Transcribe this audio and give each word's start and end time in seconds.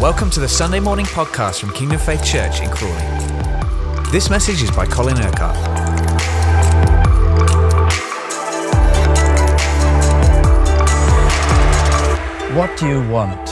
Welcome 0.00 0.30
to 0.30 0.40
the 0.40 0.48
Sunday 0.48 0.80
morning 0.80 1.04
podcast 1.04 1.60
from 1.60 1.74
Kingdom 1.74 1.98
Faith 1.98 2.24
Church 2.24 2.62
in 2.62 2.70
Crawley. 2.70 2.94
This 4.10 4.30
message 4.30 4.62
is 4.62 4.70
by 4.70 4.86
Colin 4.86 5.18
Urquhart. 5.18 5.54
What 12.56 12.78
do 12.78 12.88
you 12.88 13.06
want 13.10 13.50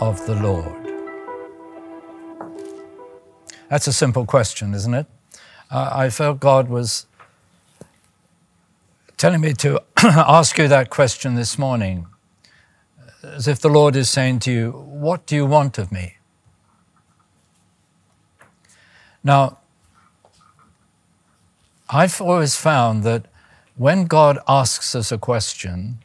of 0.00 0.24
the 0.26 0.36
Lord? 0.36 0.72
That's 3.68 3.88
a 3.88 3.92
simple 3.92 4.24
question, 4.24 4.72
isn't 4.72 4.94
it? 4.94 5.06
Uh, 5.68 5.90
I 5.92 6.10
felt 6.10 6.38
God 6.38 6.68
was 6.68 7.06
telling 9.16 9.40
me 9.40 9.52
to 9.54 9.82
ask 9.96 10.56
you 10.58 10.68
that 10.68 10.90
question 10.90 11.34
this 11.34 11.58
morning 11.58 12.06
as 13.22 13.48
if 13.48 13.60
the 13.60 13.68
Lord 13.68 13.96
is 13.96 14.10
saying 14.10 14.40
to 14.40 14.52
you, 14.52 14.70
What 14.72 15.26
do 15.26 15.34
you 15.34 15.46
want 15.46 15.78
of 15.78 15.92
me? 15.92 16.16
Now, 19.24 19.58
I've 21.88 22.20
always 22.20 22.56
found 22.56 23.02
that 23.04 23.26
when 23.76 24.06
God 24.06 24.38
asks 24.48 24.94
us 24.94 25.12
a 25.12 25.18
question, 25.18 25.98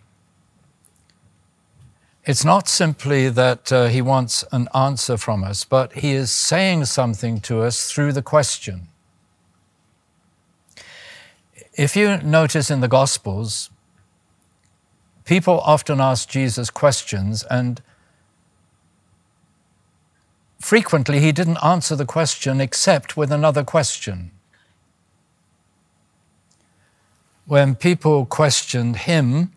it's 2.26 2.44
not 2.44 2.68
simply 2.68 3.30
that 3.30 3.72
uh, 3.72 3.88
He 3.88 4.02
wants 4.02 4.44
an 4.52 4.68
answer 4.76 5.18
from 5.18 5.44
us, 5.44 5.64
but 5.64 5.94
He 5.94 6.12
is 6.12 6.30
saying 6.30 6.86
something 6.86 7.40
to 7.42 7.62
us 7.62 7.92
through 7.92 8.12
the 8.14 8.22
question. 8.22 8.90
If 11.74 11.96
you 11.96 12.18
notice 12.18 12.70
in 12.70 12.82
the 12.82 12.88
Gospels, 12.88 13.70
People 15.28 15.60
often 15.60 16.00
ask 16.00 16.30
Jesus 16.30 16.70
questions, 16.70 17.44
and 17.52 17.82
frequently 20.58 21.20
he 21.20 21.34
didn't 21.34 21.62
answer 21.62 21.98
the 21.98 22.06
question 22.06 22.62
except 22.62 23.18
with 23.18 23.30
another 23.30 23.66
question. 23.66 24.32
When 27.46 27.76
people 27.76 28.26
questioned 28.26 28.96
him, 29.00 29.52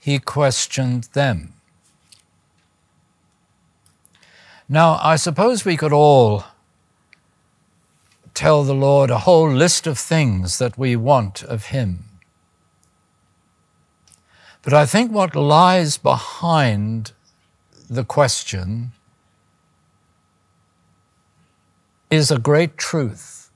he 0.00 0.18
questioned 0.18 1.04
them. 1.12 1.52
Now, 4.70 4.98
I 5.02 5.16
suppose 5.16 5.66
we 5.66 5.76
could 5.76 5.92
all 5.92 6.44
tell 8.32 8.64
the 8.64 8.74
Lord 8.74 9.10
a 9.10 9.18
whole 9.18 9.50
list 9.50 9.86
of 9.86 9.98
things 9.98 10.56
that 10.58 10.78
we 10.78 10.96
want 10.96 11.42
of 11.42 11.66
him. 11.66 12.04
But 14.64 14.72
I 14.72 14.86
think 14.86 15.12
what 15.12 15.36
lies 15.36 15.98
behind 15.98 17.12
the 17.90 18.04
question 18.04 18.92
is 22.10 22.30
a 22.30 22.38
great 22.38 22.78
truth. 22.78 23.50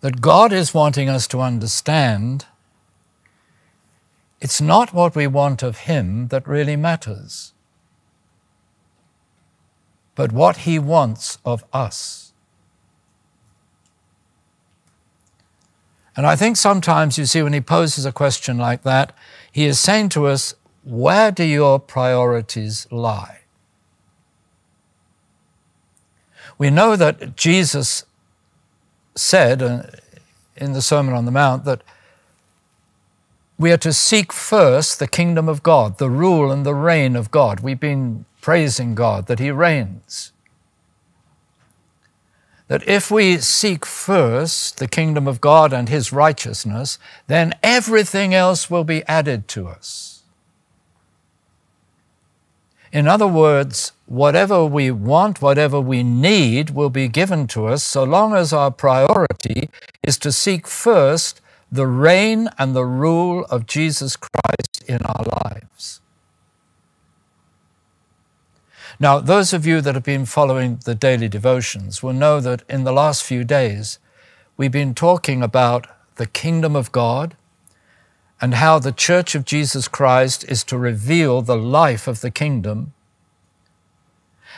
That 0.00 0.20
God 0.20 0.52
is 0.52 0.72
wanting 0.72 1.08
us 1.08 1.26
to 1.28 1.40
understand 1.40 2.46
it's 4.40 4.60
not 4.60 4.92
what 4.92 5.16
we 5.16 5.26
want 5.26 5.62
of 5.62 5.78
Him 5.78 6.28
that 6.28 6.46
really 6.46 6.76
matters, 6.76 7.52
but 10.14 10.32
what 10.32 10.58
He 10.58 10.78
wants 10.78 11.38
of 11.44 11.64
us. 11.72 12.31
And 16.16 16.26
I 16.26 16.36
think 16.36 16.56
sometimes 16.56 17.16
you 17.16 17.24
see 17.24 17.42
when 17.42 17.52
he 17.52 17.60
poses 17.60 18.04
a 18.04 18.12
question 18.12 18.58
like 18.58 18.82
that, 18.82 19.14
he 19.50 19.64
is 19.64 19.78
saying 19.78 20.10
to 20.10 20.26
us, 20.26 20.54
Where 20.84 21.30
do 21.30 21.44
your 21.44 21.78
priorities 21.78 22.86
lie? 22.90 23.40
We 26.58 26.70
know 26.70 26.96
that 26.96 27.36
Jesus 27.36 28.04
said 29.14 29.62
uh, 29.62 29.82
in 30.56 30.72
the 30.72 30.82
Sermon 30.82 31.14
on 31.14 31.24
the 31.24 31.30
Mount 31.30 31.64
that 31.64 31.82
we 33.58 33.72
are 33.72 33.78
to 33.78 33.92
seek 33.92 34.32
first 34.32 34.98
the 34.98 35.08
kingdom 35.08 35.48
of 35.48 35.62
God, 35.62 35.98
the 35.98 36.10
rule 36.10 36.50
and 36.50 36.66
the 36.66 36.74
reign 36.74 37.16
of 37.16 37.30
God. 37.30 37.60
We've 37.60 37.80
been 37.80 38.24
praising 38.40 38.94
God 38.94 39.26
that 39.26 39.38
He 39.38 39.50
reigns 39.50 40.31
that 42.72 42.88
if 42.88 43.10
we 43.10 43.36
seek 43.36 43.84
first 43.84 44.78
the 44.78 44.88
kingdom 44.88 45.28
of 45.28 45.42
God 45.42 45.74
and 45.74 45.90
His 45.90 46.10
righteousness, 46.10 46.98
then 47.26 47.52
everything 47.62 48.32
else 48.32 48.70
will 48.70 48.82
be 48.82 49.04
added 49.04 49.46
to 49.48 49.68
us. 49.68 50.22
In 52.90 53.06
other 53.06 53.26
words, 53.26 53.92
whatever 54.06 54.64
we 54.64 54.90
want, 54.90 55.42
whatever 55.42 55.82
we 55.82 56.02
need 56.02 56.70
will 56.70 56.88
be 56.88 57.08
given 57.08 57.46
to 57.48 57.66
us 57.66 57.82
so 57.82 58.04
long 58.04 58.34
as 58.34 58.54
our 58.54 58.70
priority 58.70 59.68
is 60.02 60.16
to 60.20 60.32
seek 60.32 60.66
first 60.66 61.42
the 61.70 61.86
reign 61.86 62.48
and 62.58 62.74
the 62.74 62.86
rule 62.86 63.44
of 63.50 63.66
Jesus 63.66 64.16
Christ 64.16 64.82
in 64.88 65.02
our 65.02 65.26
lives. 65.44 66.01
Now, 69.02 69.18
those 69.18 69.52
of 69.52 69.66
you 69.66 69.80
that 69.80 69.96
have 69.96 70.04
been 70.04 70.26
following 70.26 70.78
the 70.84 70.94
daily 70.94 71.28
devotions 71.28 72.04
will 72.04 72.12
know 72.12 72.38
that 72.38 72.62
in 72.68 72.84
the 72.84 72.92
last 72.92 73.24
few 73.24 73.42
days, 73.42 73.98
we've 74.56 74.70
been 74.70 74.94
talking 74.94 75.42
about 75.42 75.88
the 76.14 76.26
kingdom 76.28 76.76
of 76.76 76.92
God 76.92 77.34
and 78.40 78.54
how 78.54 78.78
the 78.78 78.92
church 78.92 79.34
of 79.34 79.44
Jesus 79.44 79.88
Christ 79.88 80.44
is 80.48 80.62
to 80.62 80.78
reveal 80.78 81.42
the 81.42 81.56
life 81.56 82.06
of 82.06 82.20
the 82.20 82.30
kingdom, 82.30 82.92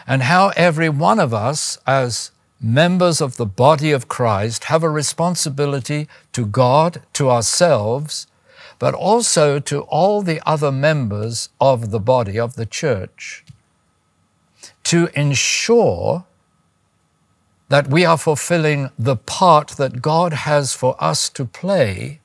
and 0.07 0.25
how 0.25 0.53
every 0.57 0.91
one 0.91 1.19
of 1.19 1.33
us, 1.33 1.79
as 1.87 2.31
members 2.61 3.23
of 3.23 3.39
the 3.39 3.47
body 3.47 3.93
of 3.93 4.09
Christ, 4.09 4.65
have 4.65 4.83
a 4.83 4.91
responsibility 4.91 6.07
to 6.33 6.45
God, 6.45 7.01
to 7.15 7.31
ourselves, 7.31 8.27
but 8.79 8.93
also 8.93 9.59
to 9.61 9.81
all 9.85 10.21
the 10.21 10.43
other 10.47 10.71
members 10.71 11.49
of 11.63 11.91
the 11.91 12.01
body 12.01 12.39
of 12.39 12.57
the 12.57 12.67
church 12.67 13.43
to 14.95 15.11
ensure 15.19 16.25
that 17.69 17.89
we 17.89 18.05
are 18.05 18.17
fulfilling 18.17 18.91
the 18.97 19.17
part 19.17 19.71
that 19.71 20.01
God 20.01 20.33
has 20.33 20.73
for 20.73 20.95
us 21.03 21.29
to 21.31 21.45
play 21.45 22.21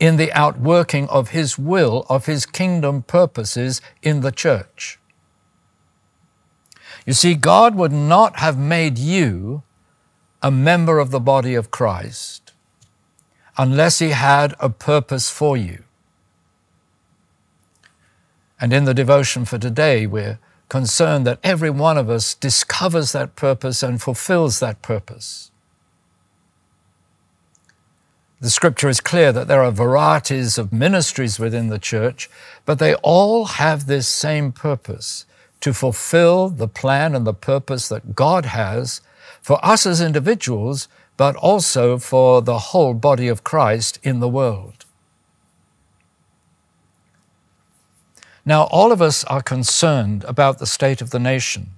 in 0.00 0.16
the 0.16 0.32
outworking 0.32 1.08
of 1.10 1.28
His 1.28 1.56
will, 1.56 2.04
of 2.08 2.26
His 2.26 2.44
kingdom 2.44 3.02
purposes 3.02 3.80
in 4.02 4.20
the 4.22 4.32
church. 4.32 4.98
You 7.06 7.12
see, 7.12 7.36
God 7.36 7.76
would 7.76 7.92
not 7.92 8.40
have 8.40 8.58
made 8.58 8.98
you 8.98 9.62
a 10.42 10.50
member 10.50 10.98
of 10.98 11.12
the 11.12 11.20
body 11.20 11.54
of 11.54 11.70
Christ 11.70 12.52
unless 13.56 14.00
He 14.00 14.08
had 14.08 14.56
a 14.58 14.70
purpose 14.70 15.30
for 15.30 15.56
you. 15.56 15.84
And 18.60 18.72
in 18.72 18.86
the 18.86 18.92
devotion 18.92 19.44
for 19.44 19.56
today, 19.56 20.04
we're 20.08 20.40
concerned 20.70 21.26
that 21.26 21.40
every 21.44 21.68
one 21.68 21.98
of 21.98 22.08
us 22.08 22.34
discovers 22.34 23.12
that 23.12 23.36
purpose 23.36 23.82
and 23.82 24.00
fulfills 24.00 24.60
that 24.60 24.80
purpose. 24.80 25.50
The 28.40 28.48
scripture 28.48 28.88
is 28.88 29.02
clear 29.02 29.32
that 29.32 29.48
there 29.48 29.62
are 29.62 29.70
varieties 29.70 30.56
of 30.56 30.72
ministries 30.72 31.38
within 31.38 31.68
the 31.68 31.78
church, 31.78 32.30
but 32.64 32.78
they 32.78 32.94
all 33.02 33.44
have 33.44 33.84
this 33.84 34.08
same 34.08 34.50
purpose 34.50 35.26
to 35.60 35.74
fulfill 35.74 36.48
the 36.48 36.68
plan 36.68 37.14
and 37.14 37.26
the 37.26 37.34
purpose 37.34 37.90
that 37.90 38.14
God 38.14 38.46
has 38.46 39.02
for 39.42 39.62
us 39.62 39.84
as 39.84 40.00
individuals, 40.00 40.88
but 41.18 41.36
also 41.36 41.98
for 41.98 42.40
the 42.40 42.58
whole 42.58 42.94
body 42.94 43.28
of 43.28 43.44
Christ 43.44 43.98
in 44.02 44.20
the 44.20 44.28
world. 44.28 44.79
Now, 48.50 48.64
all 48.64 48.90
of 48.90 49.00
us 49.00 49.22
are 49.26 49.42
concerned 49.42 50.24
about 50.24 50.58
the 50.58 50.66
state 50.66 51.00
of 51.00 51.10
the 51.10 51.20
nation 51.20 51.68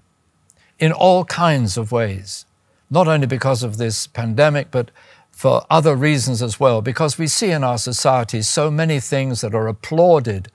in 0.79 0.91
all 0.91 1.27
kinds 1.27 1.77
of 1.77 1.93
ways, 1.93 2.47
not 2.89 3.07
only 3.07 3.27
because 3.27 3.63
of 3.63 3.77
this 3.77 4.07
pandemic, 4.07 4.71
but 4.71 4.91
for 5.31 5.67
other 5.69 5.95
reasons 5.95 6.41
as 6.41 6.59
well, 6.59 6.81
because 6.81 7.19
we 7.19 7.27
see 7.27 7.51
in 7.51 7.63
our 7.63 7.77
society 7.77 8.41
so 8.41 8.71
many 8.71 9.01
things 9.01 9.43
that 9.43 9.55
are 9.55 9.69
applauded 9.69 10.51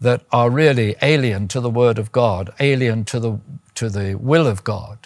that 0.00 0.22
are 0.32 0.48
really 0.48 0.96
alien 1.02 1.46
to 1.48 1.60
the 1.60 1.68
Word 1.68 1.98
of 1.98 2.10
God, 2.10 2.50
alien 2.58 3.04
to 3.04 3.20
the, 3.20 3.38
to 3.74 3.90
the 3.90 4.14
will 4.14 4.46
of 4.46 4.64
God. 4.64 4.96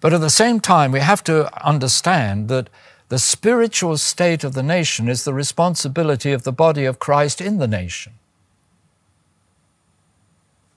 But 0.00 0.14
at 0.14 0.22
the 0.22 0.30
same 0.30 0.58
time, 0.58 0.90
we 0.90 1.00
have 1.00 1.22
to 1.24 1.54
understand 1.62 2.48
that 2.48 2.70
the 3.12 3.18
spiritual 3.18 3.98
state 3.98 4.42
of 4.42 4.54
the 4.54 4.62
nation 4.62 5.06
is 5.06 5.24
the 5.24 5.34
responsibility 5.34 6.32
of 6.32 6.44
the 6.44 6.50
body 6.50 6.86
of 6.86 6.98
Christ 6.98 7.42
in 7.42 7.58
the 7.58 7.68
nation. 7.68 8.14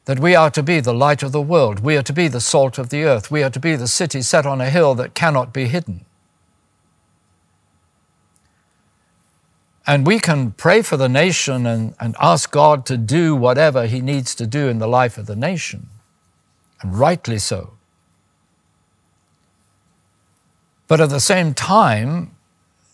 That 0.04 0.20
we 0.20 0.36
are 0.36 0.52
to 0.52 0.62
be 0.62 0.82
the 0.82 0.94
light 0.94 1.24
of 1.24 1.32
the 1.32 1.40
world, 1.40 1.80
we 1.80 1.96
are 1.96 2.04
to 2.04 2.12
be 2.12 2.28
the 2.28 2.42
salt 2.42 2.78
of 2.78 2.90
the 2.90 3.06
earth, 3.06 3.32
we 3.32 3.42
are 3.42 3.50
to 3.50 3.60
be 3.62 3.78
the 3.78 3.88
city 3.88 4.22
set 4.22 4.46
on 4.46 4.60
a 4.60 4.70
hill 4.70 4.96
that 4.96 5.14
cannot 5.14 5.54
be 5.54 5.68
hidden. 5.68 6.04
And 9.88 10.06
we 10.06 10.20
can 10.20 10.52
pray 10.52 10.82
for 10.82 10.98
the 10.98 11.08
nation 11.08 11.66
and, 11.66 11.96
and 12.02 12.18
ask 12.20 12.52
God 12.52 12.86
to 12.88 12.98
do 12.98 13.34
whatever 13.34 13.88
He 13.88 14.02
needs 14.02 14.36
to 14.36 14.46
do 14.46 14.68
in 14.68 14.80
the 14.80 14.90
life 14.90 15.18
of 15.18 15.26
the 15.26 15.38
nation, 15.38 15.88
and 16.82 17.00
rightly 17.00 17.40
so. 17.40 17.76
But 20.88 21.02
at 21.02 21.10
the 21.10 21.20
same 21.20 21.54
time, 21.54 22.36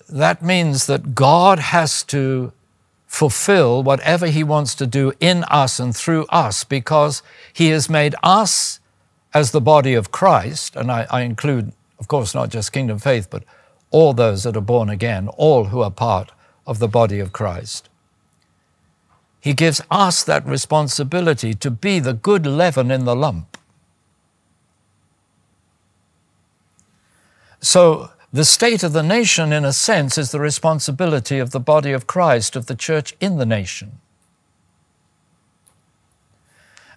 that 0.10 0.42
means 0.42 0.88
that 0.88 1.16
God 1.16 1.60
has 1.60 2.04
to 2.04 2.52
fulfill 3.08 3.84
whatever 3.84 4.28
He 4.28 4.44
wants 4.44 4.74
to 4.76 4.88
do 4.88 5.14
in 5.20 5.44
us 5.46 5.80
and 5.80 5.96
through 5.96 6.26
us 6.28 6.64
because 6.64 7.22
He 7.54 7.70
has 7.70 7.90
made 7.90 8.16
us 8.24 8.80
as 9.34 9.52
the 9.52 9.62
body 9.62 9.94
of 9.94 10.12
Christ, 10.12 10.76
and 10.76 10.92
I, 10.92 11.08
I 11.10 11.22
include, 11.22 11.72
of 12.00 12.08
course, 12.08 12.36
not 12.36 12.50
just 12.50 12.74
Kingdom 12.74 13.00
Faith, 13.00 13.30
but 13.30 13.44
all 13.90 14.14
those 14.14 14.44
that 14.44 14.58
are 14.58 14.62
born 14.62 14.90
again, 14.90 15.28
all 15.30 15.66
who 15.66 15.82
are 15.82 15.92
part 15.92 16.32
of 16.66 16.80
the 16.80 16.88
body 16.88 17.20
of 17.20 17.32
Christ. 17.32 17.90
He 19.40 19.54
gives 19.54 19.82
us 19.90 20.24
that 20.24 20.46
responsibility 20.46 21.54
to 21.56 21.72
be 21.72 22.00
the 22.00 22.14
good 22.14 22.46
leaven 22.46 22.92
in 22.92 23.06
the 23.06 23.16
lump. 23.16 23.58
So, 27.62 28.10
the 28.34 28.46
state 28.46 28.81
of 28.84 28.94
the 28.94 29.04
nation, 29.04 29.54
in 29.54 29.66
a 29.66 29.74
sense, 29.74 30.18
is 30.18 30.31
the 30.31 30.40
responsibility 30.40 31.38
of 31.38 31.52
the 31.52 31.60
body 31.60 31.92
of 31.92 32.08
Christ, 32.08 32.56
of 32.56 32.66
the 32.66 32.75
church 32.75 33.13
in 33.19 33.38
the 33.38 33.46
nation. 33.46 34.00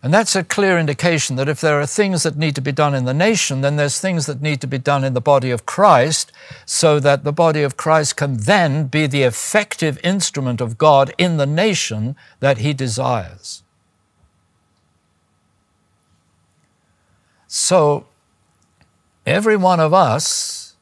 And 0.04 0.12
that's 0.12 0.36
a 0.36 0.44
clear 0.44 0.78
indication 0.78 1.36
that 1.36 1.48
if 1.48 1.62
there 1.62 1.80
are 1.80 1.86
things 1.86 2.24
that 2.24 2.36
need 2.36 2.54
to 2.56 2.60
be 2.60 2.72
done 2.72 2.94
in 2.94 3.06
the 3.06 3.14
nation, 3.14 3.62
then 3.62 3.76
there's 3.76 3.98
things 3.98 4.26
that 4.26 4.42
need 4.42 4.60
to 4.60 4.66
be 4.66 4.76
done 4.76 5.02
in 5.02 5.14
the 5.14 5.20
body 5.20 5.50
of 5.50 5.64
Christ 5.64 6.30
so 6.66 7.00
that 7.00 7.24
the 7.24 7.32
body 7.32 7.62
of 7.62 7.78
Christ 7.78 8.16
can 8.16 8.36
then 8.36 8.86
be 8.86 9.06
the 9.06 9.22
effective 9.22 9.98
instrument 10.04 10.60
of 10.60 10.76
God 10.76 11.14
in 11.16 11.38
the 11.38 11.46
nation 11.46 12.16
that 12.40 12.58
He 12.58 12.74
desires. 12.74 13.62
So, 17.48 18.06
every 19.26 19.56
one 19.56 19.80
of 19.80 19.92
us 19.92 20.76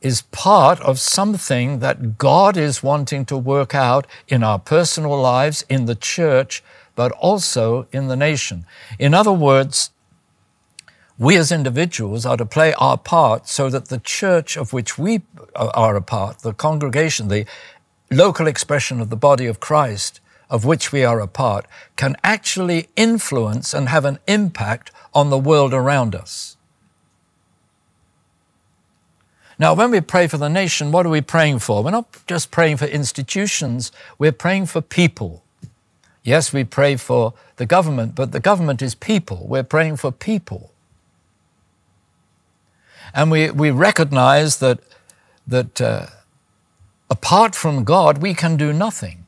is 0.00 0.22
part 0.22 0.80
of 0.80 0.98
something 0.98 1.80
that 1.80 2.18
God 2.18 2.56
is 2.56 2.82
wanting 2.82 3.24
to 3.26 3.36
work 3.36 3.74
out 3.74 4.06
in 4.28 4.42
our 4.42 4.58
personal 4.58 5.18
lives, 5.18 5.64
in 5.68 5.86
the 5.86 5.94
church, 5.94 6.62
but 6.94 7.12
also 7.12 7.86
in 7.92 8.08
the 8.08 8.16
nation. 8.16 8.66
In 8.98 9.14
other 9.14 9.32
words, 9.32 9.90
we 11.18 11.36
as 11.36 11.50
individuals 11.50 12.26
are 12.26 12.36
to 12.36 12.44
play 12.44 12.74
our 12.74 12.98
part 12.98 13.48
so 13.48 13.70
that 13.70 13.86
the 13.88 13.98
church 13.98 14.56
of 14.56 14.72
which 14.72 14.98
we 14.98 15.22
are 15.54 15.96
a 15.96 16.02
part, 16.02 16.40
the 16.40 16.52
congregation, 16.52 17.28
the 17.28 17.46
local 18.10 18.46
expression 18.46 19.00
of 19.00 19.10
the 19.10 19.16
body 19.16 19.46
of 19.46 19.60
Christ 19.60 20.20
of 20.48 20.64
which 20.64 20.92
we 20.92 21.04
are 21.04 21.20
a 21.20 21.26
part, 21.26 21.66
can 21.96 22.16
actually 22.22 22.88
influence 22.96 23.74
and 23.74 23.88
have 23.88 24.04
an 24.04 24.18
impact 24.26 24.90
on 25.12 25.30
the 25.30 25.38
world 25.38 25.74
around 25.74 26.14
us. 26.14 26.55
Now, 29.58 29.74
when 29.74 29.90
we 29.90 30.00
pray 30.00 30.26
for 30.26 30.36
the 30.36 30.48
nation, 30.48 30.92
what 30.92 31.06
are 31.06 31.10
we 31.10 31.22
praying 31.22 31.60
for? 31.60 31.82
We're 31.82 31.90
not 31.90 32.26
just 32.26 32.50
praying 32.50 32.76
for 32.76 32.84
institutions, 32.84 33.90
we're 34.18 34.32
praying 34.32 34.66
for 34.66 34.80
people. 34.82 35.42
Yes, 36.22 36.52
we 36.52 36.64
pray 36.64 36.96
for 36.96 37.34
the 37.56 37.66
government, 37.66 38.14
but 38.14 38.32
the 38.32 38.40
government 38.40 38.82
is 38.82 38.94
people. 38.94 39.46
We're 39.48 39.62
praying 39.62 39.96
for 39.96 40.10
people. 40.10 40.72
And 43.14 43.30
we, 43.30 43.50
we 43.50 43.70
recognize 43.70 44.58
that, 44.58 44.80
that 45.46 45.80
uh, 45.80 46.06
apart 47.08 47.54
from 47.54 47.84
God, 47.84 48.18
we 48.18 48.34
can 48.34 48.56
do 48.56 48.72
nothing. 48.72 49.26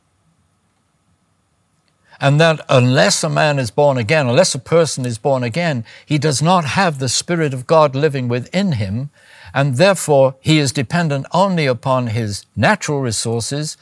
And 2.20 2.40
that 2.40 2.60
unless 2.68 3.22
a 3.22 3.30
man 3.30 3.58
is 3.60 3.70
born 3.70 3.96
again, 3.96 4.26
unless 4.26 4.54
a 4.54 4.58
person 4.58 5.06
is 5.06 5.18
born 5.18 5.44
again, 5.44 5.84
he 6.04 6.18
does 6.18 6.42
not 6.42 6.64
have 6.64 6.98
the 6.98 7.08
Spirit 7.08 7.54
of 7.54 7.66
God 7.66 7.94
living 7.94 8.26
within 8.26 8.72
him, 8.72 9.10
and 9.54 9.76
therefore 9.76 10.36
he 10.40 10.58
is 10.58 10.72
dependent 10.72 11.26
only 11.32 11.66
upon 11.66 12.08
his 12.08 12.46
natural 12.56 13.00
resources 13.00 13.76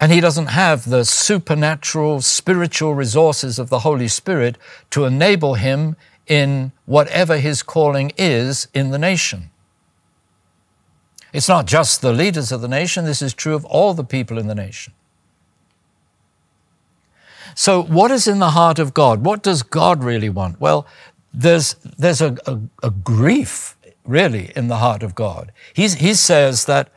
and 0.00 0.10
he 0.10 0.20
doesn't 0.20 0.46
have 0.46 0.88
the 0.88 1.04
supernatural, 1.04 2.22
spiritual 2.22 2.94
resources 2.94 3.58
of 3.58 3.68
the 3.68 3.80
Holy 3.80 4.08
Spirit 4.08 4.56
to 4.90 5.04
enable 5.04 5.54
him 5.54 5.94
in 6.26 6.72
whatever 6.86 7.36
his 7.36 7.62
calling 7.62 8.12
is 8.16 8.66
in 8.72 8.90
the 8.90 8.98
nation. 8.98 9.50
It's 11.32 11.48
not 11.48 11.66
just 11.66 12.00
the 12.00 12.12
leaders 12.12 12.50
of 12.50 12.62
the 12.62 12.68
nation, 12.68 13.04
this 13.04 13.20
is 13.20 13.34
true 13.34 13.54
of 13.54 13.64
all 13.66 13.92
the 13.92 14.04
people 14.04 14.38
in 14.38 14.46
the 14.46 14.54
nation. 14.54 14.94
So, 17.54 17.82
what 17.82 18.10
is 18.10 18.26
in 18.26 18.38
the 18.38 18.50
heart 18.50 18.78
of 18.78 18.94
God? 18.94 19.24
What 19.24 19.42
does 19.42 19.62
God 19.62 20.02
really 20.02 20.30
want? 20.30 20.60
Well, 20.60 20.86
there's, 21.34 21.74
there's 21.98 22.20
a, 22.20 22.36
a, 22.46 22.58
a 22.82 22.90
grief, 22.90 23.76
really, 24.04 24.52
in 24.56 24.68
the 24.68 24.78
heart 24.78 25.02
of 25.02 25.14
God. 25.14 25.52
He's, 25.72 25.94
he 25.94 26.14
says 26.14 26.64
that 26.66 26.90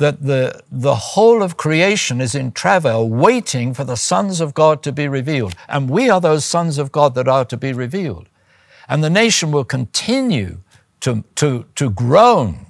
that 0.00 0.22
the, 0.22 0.62
the 0.72 0.94
whole 0.94 1.42
of 1.42 1.58
creation 1.58 2.22
is 2.22 2.34
in 2.34 2.50
travail, 2.50 3.08
waiting 3.08 3.74
for 3.74 3.84
the 3.84 3.96
sons 3.98 4.40
of 4.40 4.54
God 4.54 4.82
to 4.82 4.92
be 4.92 5.06
revealed. 5.06 5.54
And 5.68 5.90
we 5.90 6.08
are 6.08 6.22
those 6.22 6.44
sons 6.44 6.78
of 6.78 6.90
God 6.90 7.14
that 7.14 7.28
are 7.28 7.44
to 7.44 7.56
be 7.58 7.74
revealed. 7.74 8.28
And 8.88 9.04
the 9.04 9.10
nation 9.10 9.52
will 9.52 9.64
continue 9.64 10.62
to, 11.00 11.22
to, 11.36 11.66
to 11.76 11.90
groan 11.90 12.66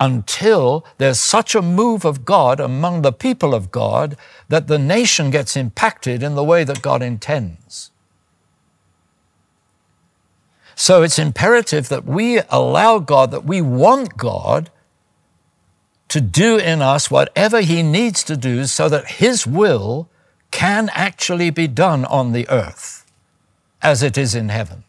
until 0.00 0.84
there's 0.98 1.20
such 1.20 1.54
a 1.54 1.62
move 1.62 2.04
of 2.06 2.24
God 2.24 2.58
among 2.58 3.02
the 3.02 3.12
people 3.12 3.54
of 3.54 3.70
God 3.70 4.16
that 4.48 4.66
the 4.66 4.78
nation 4.78 5.30
gets 5.30 5.56
impacted 5.56 6.22
in 6.22 6.34
the 6.34 6.44
way 6.44 6.64
that 6.64 6.82
God 6.82 7.02
intends. 7.02 7.90
So 10.76 11.02
it's 11.02 11.18
imperative 11.18 11.88
that 11.88 12.04
we 12.04 12.40
allow 12.50 12.98
God, 12.98 13.30
that 13.30 13.46
we 13.46 13.62
want 13.62 14.18
God 14.18 14.70
to 16.08 16.20
do 16.20 16.58
in 16.58 16.82
us 16.82 17.10
whatever 17.10 17.62
He 17.62 17.82
needs 17.82 18.22
to 18.24 18.36
do 18.36 18.66
so 18.66 18.88
that 18.90 19.12
His 19.12 19.46
will 19.46 20.08
can 20.50 20.90
actually 20.92 21.50
be 21.50 21.66
done 21.66 22.04
on 22.04 22.32
the 22.32 22.48
earth 22.50 23.06
as 23.82 24.02
it 24.02 24.18
is 24.18 24.34
in 24.34 24.50
heaven. 24.50 24.84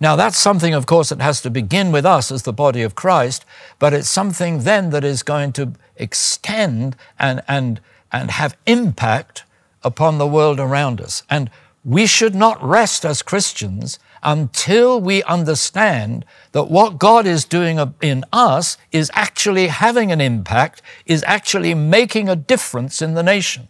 Now, 0.00 0.16
that's 0.16 0.38
something, 0.38 0.72
of 0.72 0.86
course, 0.86 1.10
that 1.10 1.20
has 1.20 1.42
to 1.42 1.50
begin 1.50 1.92
with 1.92 2.06
us 2.06 2.32
as 2.32 2.44
the 2.44 2.54
body 2.54 2.80
of 2.80 2.94
Christ, 2.94 3.44
but 3.78 3.92
it's 3.92 4.08
something 4.08 4.60
then 4.60 4.90
that 4.90 5.04
is 5.04 5.22
going 5.22 5.52
to 5.52 5.74
extend 5.96 6.96
and, 7.18 7.42
and, 7.46 7.82
and 8.10 8.30
have 8.30 8.56
impact 8.64 9.44
upon 9.82 10.16
the 10.16 10.26
world 10.26 10.58
around 10.58 11.02
us. 11.02 11.22
And 11.28 11.50
we 11.84 12.06
should 12.06 12.34
not 12.34 12.62
rest 12.62 13.04
as 13.04 13.22
Christians 13.22 13.98
until 14.22 15.00
we 15.00 15.22
understand 15.22 16.24
that 16.52 16.64
what 16.64 16.98
God 16.98 17.26
is 17.26 17.44
doing 17.44 17.94
in 18.02 18.24
us 18.32 18.76
is 18.92 19.10
actually 19.14 19.68
having 19.68 20.12
an 20.12 20.20
impact, 20.20 20.82
is 21.06 21.24
actually 21.26 21.74
making 21.74 22.28
a 22.28 22.36
difference 22.36 23.00
in 23.00 23.14
the 23.14 23.22
nation. 23.22 23.68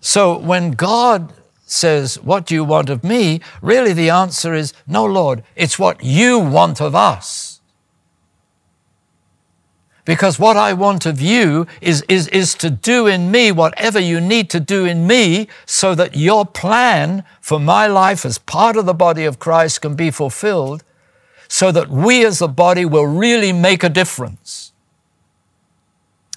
So 0.00 0.36
when 0.36 0.72
God 0.72 1.32
says, 1.64 2.16
What 2.20 2.44
do 2.44 2.54
you 2.54 2.64
want 2.64 2.90
of 2.90 3.02
me? 3.02 3.40
really 3.62 3.92
the 3.92 4.10
answer 4.10 4.52
is, 4.52 4.74
No, 4.86 5.04
Lord, 5.04 5.42
it's 5.56 5.78
what 5.78 6.02
you 6.02 6.38
want 6.38 6.80
of 6.80 6.94
us. 6.94 7.51
Because 10.04 10.38
what 10.38 10.56
I 10.56 10.72
want 10.72 11.06
of 11.06 11.20
you 11.20 11.66
is, 11.80 12.02
is, 12.08 12.26
is 12.28 12.54
to 12.56 12.70
do 12.70 13.06
in 13.06 13.30
me 13.30 13.52
whatever 13.52 14.00
you 14.00 14.20
need 14.20 14.50
to 14.50 14.58
do 14.58 14.84
in 14.84 15.06
me 15.06 15.46
so 15.64 15.94
that 15.94 16.16
your 16.16 16.44
plan 16.44 17.22
for 17.40 17.60
my 17.60 17.86
life 17.86 18.24
as 18.24 18.38
part 18.38 18.76
of 18.76 18.84
the 18.84 18.94
body 18.94 19.24
of 19.24 19.38
Christ 19.38 19.80
can 19.80 19.94
be 19.94 20.10
fulfilled, 20.10 20.82
so 21.46 21.70
that 21.70 21.88
we 21.88 22.24
as 22.24 22.42
a 22.42 22.48
body 22.48 22.84
will 22.84 23.06
really 23.06 23.52
make 23.52 23.84
a 23.84 23.88
difference. 23.88 24.72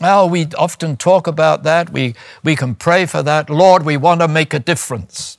Oh, 0.01 0.27
we 0.27 0.48
often 0.57 0.98
talk 0.98 1.25
about 1.25 1.63
that. 1.63 1.89
We, 1.89 2.15
we 2.43 2.55
can 2.55 2.75
pray 2.75 3.05
for 3.05 3.24
that. 3.24 3.50
Lord, 3.50 3.84
we 3.84 3.98
want 3.98 4.22
to 4.22 4.27
make 4.27 4.53
a 4.53 4.60
difference. 4.60 5.38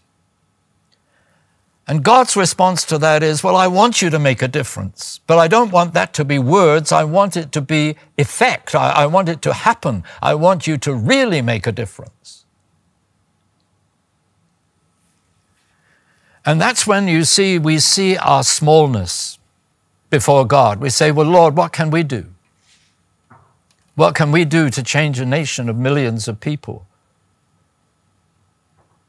And 1.89 2.03
God's 2.03 2.37
response 2.37 2.85
to 2.87 2.99
that 2.99 3.23
is, 3.23 3.45
well, 3.45 3.55
I 3.55 3.69
want 3.69 4.03
you 4.03 4.11
to 4.11 4.19
make 4.19 4.43
a 4.43 4.49
difference, 4.49 5.21
but 5.29 5.39
I 5.39 5.47
don't 5.47 5.71
want 5.71 5.95
that 5.95 6.13
to 6.15 6.25
be 6.25 6.39
words. 6.39 6.91
I 6.91 7.05
want 7.05 7.37
it 7.37 7.53
to 7.53 7.61
be 7.61 7.95
effect. 8.19 8.75
I, 8.75 8.91
I, 8.91 9.07
want 9.07 9.29
it 9.29 9.41
to 9.43 9.53
happen. 9.53 10.03
I 10.21 10.35
want 10.35 10.67
you 10.67 10.79
to 10.79 10.93
really 10.93 11.43
make 11.43 11.65
a 11.65 11.73
difference. 11.73 12.45
And 16.45 16.61
that's 16.61 16.89
when 16.89 17.07
you 17.07 17.23
see, 17.23 17.59
we 17.59 17.79
see 17.79 18.17
our 18.17 18.43
smallness 18.43 19.39
before 20.11 20.45
God. 20.45 20.81
We 20.81 20.91
say, 20.91 21.13
well, 21.13 21.27
Lord, 21.27 21.57
what 21.57 21.73
can 21.73 21.91
we 21.91 22.03
do? 22.03 22.27
What 23.95 24.15
can 24.15 24.33
we 24.33 24.45
do 24.45 24.71
to 24.71 24.83
change 24.83 25.21
a 25.21 25.27
nation 25.27 25.69
of 25.69 25.77
millions 25.77 26.27
of 26.27 26.41
people? 26.41 26.87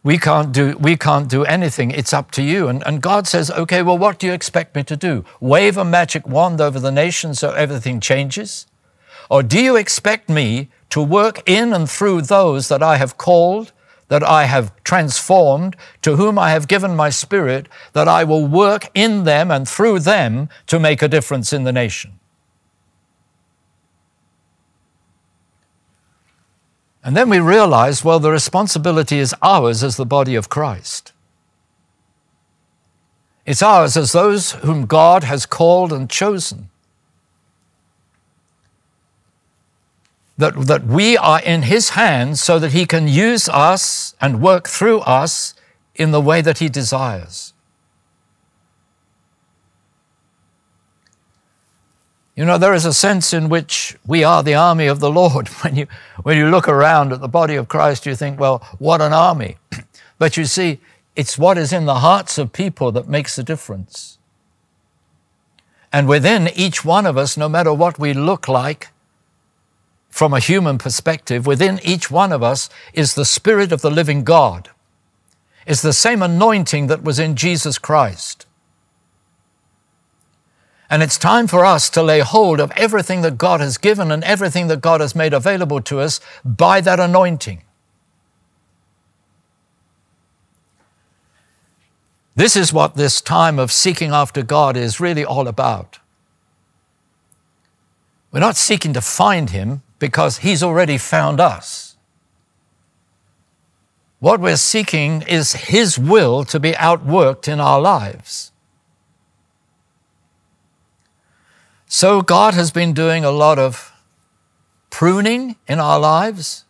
We 0.07 0.17
can't 0.17 0.53
do, 0.53 0.77
we 0.79 0.95
can't 0.95 1.27
do 1.27 1.43
anything. 1.43 1.91
It's 1.91 2.13
up 2.13 2.31
to 2.31 2.41
you. 2.41 2.69
And, 2.69 2.81
and 2.87 3.01
God 3.01 3.27
says, 3.27 3.51
okay, 3.51 3.81
well, 3.81 3.97
what 3.97 4.19
do 4.19 4.25
you 4.25 4.31
expect 4.31 4.73
me 4.73 4.81
to 4.85 4.95
do? 4.95 5.25
Wave 5.41 5.75
a 5.75 5.83
magic 5.83 6.25
wand 6.25 6.61
over 6.61 6.79
the 6.79 6.93
nation 6.93 7.35
so 7.35 7.51
everything 7.51 7.99
changes? 7.99 8.67
Or 9.29 9.43
do 9.43 9.61
you 9.61 9.75
expect 9.75 10.29
me 10.29 10.69
to 10.91 11.01
work 11.01 11.43
in 11.45 11.73
and 11.73 11.89
through 11.89 12.21
those 12.21 12.69
that 12.69 12.81
I 12.81 12.95
have 12.95 13.17
called, 13.17 13.73
that 14.07 14.23
I 14.23 14.45
have 14.45 14.71
transformed, 14.85 15.75
to 16.03 16.15
whom 16.15 16.39
I 16.39 16.51
have 16.51 16.69
given 16.69 16.95
my 16.95 17.09
spirit, 17.09 17.67
that 17.91 18.07
I 18.07 18.23
will 18.23 18.47
work 18.47 18.89
in 18.95 19.25
them 19.25 19.51
and 19.51 19.67
through 19.67 19.99
them 19.99 20.47
to 20.67 20.79
make 20.79 21.01
a 21.01 21.09
difference 21.09 21.51
in 21.51 21.65
the 21.65 21.73
nation? 21.73 22.17
And 27.07 27.15
then 27.15 27.29
we 27.29 27.39
realize, 27.39 28.03
well, 28.03 28.19
the 28.19 28.31
responsibility 28.31 29.19
is 29.19 29.33
ours 29.41 29.81
as 29.81 29.95
the 29.95 30.05
body 30.05 30.35
of 30.35 30.49
Christ. 30.49 31.13
It's 33.45 33.63
ours 33.63 33.95
as 33.95 34.11
those 34.11 34.51
whom 34.51 34.85
God 34.85 35.23
has 35.23 35.45
called 35.45 35.93
and 35.93 36.09
chosen. 36.09 36.69
That, 40.37 40.67
that 40.67 40.83
we 40.83 41.15
are 41.15 41.39
in 41.39 41.61
His 41.61 41.91
hands 41.91 42.43
so 42.43 42.59
that 42.59 42.73
He 42.73 42.85
can 42.85 43.07
use 43.07 43.47
us 43.47 44.13
and 44.19 44.41
work 44.41 44.67
through 44.67 44.99
us 44.99 45.53
in 45.95 46.11
the 46.11 46.19
way 46.19 46.41
that 46.41 46.57
He 46.57 46.67
desires. 46.67 47.53
You 52.37 52.45
know, 52.45 52.59
there 52.59 52.75
is 52.75 52.85
a 52.85 52.93
sense 52.93 53.33
in 53.33 53.49
which 53.49 53.97
we 54.05 54.23
are 54.23 54.43
the 54.43 54.53
army 54.53 54.85
of 54.85 54.99
the 54.99 55.09
Lord. 55.09 55.49
When 55.63 55.75
you, 55.75 55.87
when 56.21 56.37
you 56.37 56.49
look 56.49 56.69
around 56.69 57.11
at 57.11 57.19
the 57.19 57.27
body 57.27 57.55
of 57.55 57.67
Christ, 57.67 58.05
you 58.05 58.15
think, 58.15 58.39
well, 58.39 58.59
what 58.77 59.01
an 59.01 59.11
army. 59.11 59.57
but 60.19 60.37
you 60.37 60.45
see, 60.45 60.79
it's 61.15 61.39
what 61.39 61.57
is 61.57 61.73
in 61.73 61.85
the 61.85 61.95
hearts 61.95 62.37
of 62.37 62.53
people 62.53 62.91
that 62.91 63.07
makes 63.07 63.39
a 63.39 63.43
difference. 63.43 64.19
And 65.91 66.07
within 66.07 66.49
each 66.55 66.85
one 66.85 67.07
of 67.07 67.17
us, 67.17 67.37
no 67.37 67.49
matter 67.49 67.73
what 67.73 67.97
we 67.97 68.13
look 68.13 68.47
like 68.47 68.89
from 70.09 70.31
a 70.31 70.39
human 70.39 70.77
perspective, 70.77 71.47
within 71.47 71.79
each 71.81 72.11
one 72.11 72.31
of 72.31 72.43
us 72.43 72.69
is 72.93 73.15
the 73.15 73.25
Spirit 73.25 73.71
of 73.71 73.81
the 73.81 73.89
living 73.89 74.23
God. 74.23 74.69
It's 75.65 75.81
the 75.81 75.91
same 75.91 76.21
anointing 76.21 76.85
that 76.87 77.03
was 77.03 77.17
in 77.17 77.35
Jesus 77.35 77.79
Christ. 77.79 78.46
And 80.89 81.03
it's 81.03 81.17
time 81.17 81.47
for 81.47 81.65
us 81.65 81.89
to 81.91 82.01
lay 82.01 82.21
hold 82.21 82.59
of 82.59 82.71
everything 82.71 83.21
that 83.21 83.37
God 83.37 83.59
has 83.59 83.77
given 83.77 84.11
and 84.11 84.23
everything 84.23 84.67
that 84.67 84.81
God 84.81 85.01
has 85.01 85.15
made 85.15 85.33
available 85.33 85.81
to 85.81 85.99
us 85.99 86.19
by 86.45 86.79
that 86.81 86.99
anointing. 86.99 87.63
This 92.35 92.55
is 92.55 92.71
what 92.71 92.95
this 92.95 93.19
time 93.19 93.57
of 93.57 93.71
seeking 93.71 94.11
after 94.11 94.43
God 94.43 94.77
is 94.77 94.99
really 94.99 95.25
all 95.25 95.47
about. 95.47 95.99
We're 98.31 98.39
not 98.39 98.55
seeking 98.55 98.93
to 98.93 99.01
find 99.01 99.49
Him 99.49 99.81
because 99.97 100.37
He's 100.37 100.61
already 100.61 100.99
found 100.99 101.39
us. 101.39 101.95
What 104.19 104.39
we're 104.39 104.57
seeking 104.57 105.23
is 105.23 105.53
His 105.53 105.97
will 105.97 106.43
to 106.45 106.59
be 106.59 106.73
outworked 106.73 107.47
in 107.47 107.59
our 107.59 107.81
lives. 107.81 108.51
So, 111.89 112.21
God 112.21 112.53
has 112.53 112.69
been 112.69 112.93
doing 112.93 113.23
a 113.23 113.31
lot 113.31 113.57
of 113.57 113.93
pruning 114.89 115.55
in 115.67 115.79
our 115.79 115.97
lives 115.97 116.65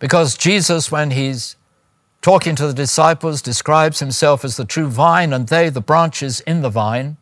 because 0.00 0.36
Jesus, 0.36 0.90
when 0.90 1.12
he's 1.12 1.54
talking 2.20 2.56
to 2.56 2.66
the 2.66 2.74
disciples, 2.74 3.40
describes 3.40 4.00
himself 4.00 4.44
as 4.44 4.56
the 4.56 4.64
true 4.64 4.88
vine 4.88 5.32
and 5.32 5.46
they 5.46 5.68
the 5.68 5.80
branches 5.80 6.40
in 6.40 6.62
the 6.62 6.70
vine. 6.70 7.18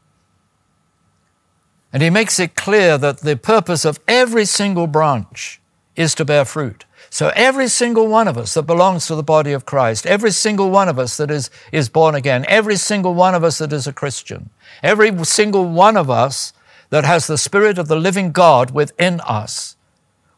And 1.92 2.02
he 2.02 2.08
makes 2.08 2.40
it 2.40 2.54
clear 2.54 2.96
that 2.96 3.18
the 3.18 3.36
purpose 3.36 3.84
of 3.84 4.00
every 4.08 4.46
single 4.46 4.86
branch 4.86 5.60
is 5.94 6.14
to 6.14 6.24
bear 6.24 6.46
fruit. 6.46 6.86
So 7.10 7.32
every 7.34 7.68
single 7.68 8.06
one 8.08 8.28
of 8.28 8.38
us 8.38 8.54
that 8.54 8.62
belongs 8.62 9.06
to 9.06 9.14
the 9.14 9.22
body 9.22 9.52
of 9.52 9.66
Christ, 9.66 10.06
every 10.06 10.30
single 10.30 10.70
one 10.70 10.88
of 10.88 10.98
us 10.98 11.16
that 11.18 11.30
is, 11.30 11.50
is 11.72 11.88
born 11.88 12.14
again, 12.14 12.44
every 12.48 12.76
single 12.76 13.14
one 13.14 13.34
of 13.34 13.44
us 13.44 13.58
that 13.58 13.72
is 13.72 13.86
a 13.86 13.92
Christian, 13.92 14.50
every 14.82 15.24
single 15.24 15.66
one 15.66 15.96
of 15.96 16.08
us 16.08 16.52
that 16.90 17.04
has 17.04 17.26
the 17.26 17.38
Spirit 17.38 17.78
of 17.78 17.88
the 17.88 17.96
living 17.96 18.32
God 18.32 18.70
within 18.70 19.20
us, 19.20 19.76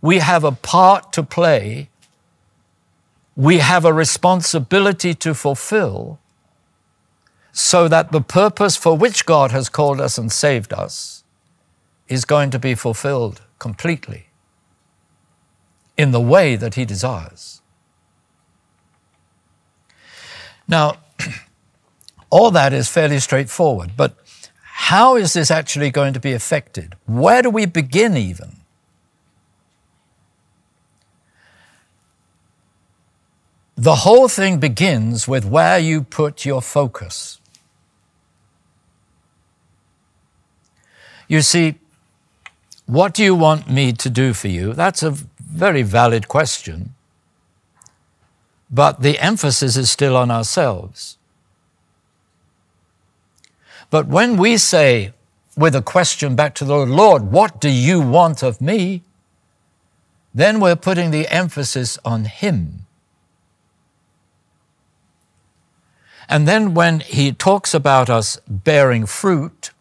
we 0.00 0.18
have 0.18 0.44
a 0.44 0.52
part 0.52 1.12
to 1.12 1.22
play. 1.22 1.90
We 3.36 3.58
have 3.58 3.84
a 3.84 3.92
responsibility 3.92 5.14
to 5.14 5.34
fulfill 5.34 6.18
so 7.52 7.88
that 7.88 8.12
the 8.12 8.20
purpose 8.20 8.76
for 8.76 8.96
which 8.96 9.26
God 9.26 9.50
has 9.50 9.68
called 9.68 10.00
us 10.00 10.18
and 10.18 10.30
saved 10.30 10.72
us 10.72 11.24
is 12.08 12.24
going 12.24 12.50
to 12.50 12.58
be 12.58 12.74
fulfilled 12.74 13.42
completely 13.58 14.26
in 15.96 16.10
the 16.10 16.20
way 16.20 16.56
that 16.56 16.74
He 16.74 16.84
desires. 16.84 17.60
Now, 20.66 20.98
all 22.30 22.50
that 22.52 22.72
is 22.72 22.88
fairly 22.88 23.18
straightforward, 23.18 23.92
but 23.96 24.16
how 24.88 25.14
is 25.14 25.34
this 25.34 25.50
actually 25.50 25.90
going 25.90 26.14
to 26.14 26.20
be 26.20 26.32
affected? 26.32 26.96
Where 27.06 27.42
do 27.42 27.50
we 27.50 27.66
begin, 27.66 28.16
even? 28.16 28.56
The 33.76 33.96
whole 33.96 34.26
thing 34.26 34.58
begins 34.58 35.28
with 35.28 35.44
where 35.44 35.78
you 35.78 36.02
put 36.02 36.46
your 36.46 36.62
focus. 36.62 37.40
You 41.28 41.42
see, 41.42 41.74
what 42.86 43.12
do 43.12 43.22
you 43.22 43.34
want 43.34 43.70
me 43.70 43.92
to 43.92 44.08
do 44.08 44.32
for 44.32 44.48
you? 44.48 44.72
That's 44.72 45.02
a 45.02 45.10
very 45.10 45.82
valid 45.82 46.26
question. 46.26 46.94
But 48.70 49.02
the 49.02 49.18
emphasis 49.18 49.76
is 49.76 49.90
still 49.90 50.16
on 50.16 50.30
ourselves. 50.30 51.18
But 53.90 54.06
when 54.06 54.36
we 54.36 54.56
say, 54.56 55.12
with 55.56 55.74
a 55.74 55.82
question 55.82 56.36
back 56.36 56.54
to 56.54 56.64
the 56.64 56.74
Lord, 56.74 56.88
Lord, 56.88 57.22
what 57.32 57.60
do 57.60 57.68
you 57.68 58.00
want 58.00 58.42
of 58.42 58.60
me? 58.60 59.02
Then 60.32 60.60
we're 60.60 60.76
putting 60.76 61.10
the 61.10 61.28
emphasis 61.28 61.98
on 62.04 62.24
Him. 62.24 62.86
And 66.28 66.46
then 66.46 66.74
when 66.74 67.00
He 67.00 67.32
talks 67.32 67.74
about 67.74 68.08
us 68.08 68.38
bearing 68.48 69.06
fruit, 69.06 69.72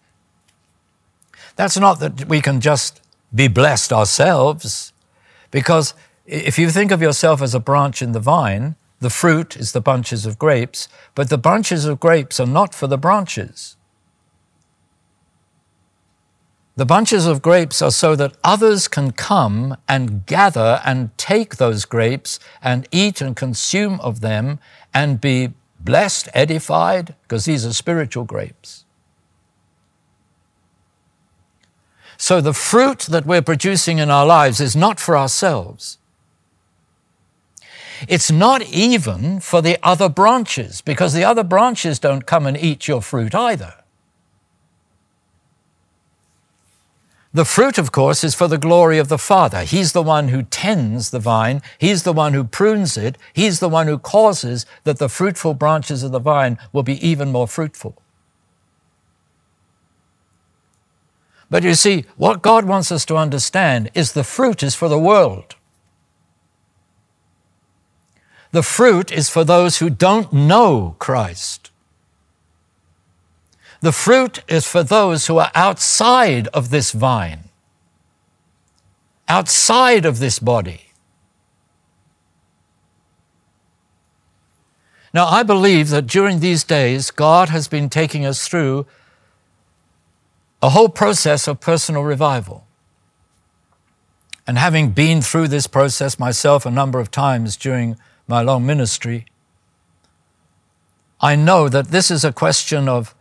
that's 1.56 1.78
not 1.78 2.00
that 2.00 2.28
we 2.28 2.42
can 2.42 2.60
just 2.62 3.02
be 3.34 3.48
blessed 3.48 3.94
ourselves, 3.94 4.92
because 5.52 5.94
if 6.26 6.58
you 6.58 6.72
think 6.72 6.92
of 6.92 7.02
yourself 7.02 7.44
as 7.44 7.54
a 7.54 7.60
branch 7.60 8.02
in 8.02 8.14
the 8.14 8.20
vine, 8.20 8.76
the 9.00 9.12
fruit 9.12 9.56
is 9.56 9.72
the 9.72 9.82
bunches 9.82 10.26
of 10.26 10.40
grapes, 10.40 10.88
but 11.14 11.30
the 11.30 11.38
bunches 11.38 11.86
of 11.86 12.00
grapes 12.00 12.40
are 12.40 12.48
not 12.48 12.74
for 12.74 12.88
the 12.88 12.98
branches. 12.98 13.76
The 16.80 16.86
bunches 16.86 17.26
of 17.26 17.42
grapes 17.42 17.82
are 17.82 17.92
so 17.92 18.16
that 18.16 18.38
others 18.42 18.88
can 18.88 19.12
come 19.12 19.76
and 19.90 20.26
gather 20.26 20.80
and 20.86 21.10
take 21.18 21.58
those 21.58 21.84
grapes 21.84 22.40
and 22.64 22.88
eat 22.90 23.20
and 23.20 23.36
consume 23.36 24.00
of 24.00 24.22
them 24.22 24.60
and 24.94 25.20
be 25.20 25.52
blessed, 25.82 26.30
edified, 26.34 27.16
because 27.24 27.44
these 27.44 27.66
are 27.66 27.74
spiritual 27.74 28.24
grapes. 28.24 28.86
So 32.16 32.40
the 32.40 32.54
fruit 32.54 33.00
that 33.10 33.26
we're 33.26 33.42
producing 33.42 33.98
in 33.98 34.10
our 34.10 34.26
lives 34.26 34.62
is 34.62 34.74
not 34.74 35.02
for 35.02 35.18
ourselves. 35.18 35.98
It's 38.08 38.32
not 38.32 38.62
even 38.62 39.42
for 39.42 39.62
the 39.62 39.78
other 39.84 40.08
branches, 40.08 40.80
because 40.80 41.12
the 41.12 41.26
other 41.26 41.44
branches 41.44 42.00
don't 42.00 42.26
come 42.26 42.48
and 42.48 42.56
eat 42.56 42.88
your 42.88 43.02
fruit 43.02 43.36
either. 43.36 43.79
The 47.32 47.46
fruit, 47.46 47.78
of 47.78 47.92
course, 47.92 48.24
is 48.24 48.34
for 48.34 48.48
the 48.48 48.58
glory 48.58 48.98
of 48.98 49.08
the 49.08 49.20
Father. 49.20 49.62
He's 49.64 49.92
the 49.92 50.02
one 50.02 50.30
who 50.30 50.44
tends 50.44 51.12
the 51.12 51.20
vine. 51.20 51.62
He's 51.78 52.02
the 52.02 52.14
one 52.14 52.34
who 52.34 52.44
prunes 52.44 52.98
it. 52.98 53.18
He's 53.34 53.60
the 53.60 53.70
one 53.70 53.86
who 53.86 54.00
causes 54.00 54.66
that 54.84 54.98
the 54.98 55.10
fruitful 55.10 55.54
branches 55.54 56.02
of 56.02 56.12
the 56.12 56.20
vine 56.20 56.58
will 56.74 56.82
be 56.82 57.06
even 57.08 57.32
more 57.32 57.48
fruitful. 57.48 58.02
But 61.52 61.64
you 61.64 61.76
see, 61.76 62.06
what 62.18 62.42
God 62.42 62.66
wants 62.66 62.92
us 62.92 63.06
to 63.06 63.18
understand 63.18 63.92
is 63.94 64.12
the 64.12 64.24
fruit 64.24 64.64
is 64.64 64.76
for 64.76 64.88
the 64.88 65.00
world. 65.00 65.56
The 68.52 68.64
fruit 68.64 69.12
is 69.12 69.30
for 69.30 69.44
those 69.44 69.78
who 69.78 69.92
don't 69.92 70.34
know 70.34 70.96
Christ. 70.98 71.70
The 73.82 73.92
fruit 73.92 74.44
is 74.48 74.68
for 74.68 74.84
those 74.84 75.28
who 75.28 75.38
are 75.38 75.52
outside 75.56 76.48
of 76.50 76.70
this 76.70 76.92
vine, 76.92 77.46
outside 79.28 80.06
of 80.06 80.20
this 80.20 80.40
body. 80.40 80.82
Now, 85.14 85.28
I 85.28 85.44
believe 85.44 85.90
that 85.90 86.06
during 86.06 86.40
these 86.40 86.64
days, 86.64 87.10
God 87.10 87.50
has 87.50 87.68
been 87.68 87.90
taking 87.90 88.26
us 88.26 88.48
through 88.48 88.86
a 90.62 90.70
whole 90.70 90.90
process 90.90 91.48
of 91.48 91.60
personal 91.60 92.04
revival. 92.04 92.66
And 94.46 94.58
having 94.58 94.92
been 94.92 95.22
through 95.22 95.48
this 95.48 95.68
process 95.68 96.20
myself 96.20 96.66
a 96.66 96.72
number 96.72 97.00
of 97.00 97.12
times 97.12 97.56
during 97.56 97.98
my 98.28 98.42
long 98.42 98.66
ministry, 98.66 99.26
I 101.22 101.36
know 101.36 101.70
that 101.70 101.88
this 101.88 102.12
is 102.12 102.24
a 102.24 102.34
question 102.34 102.90
of 102.90 103.16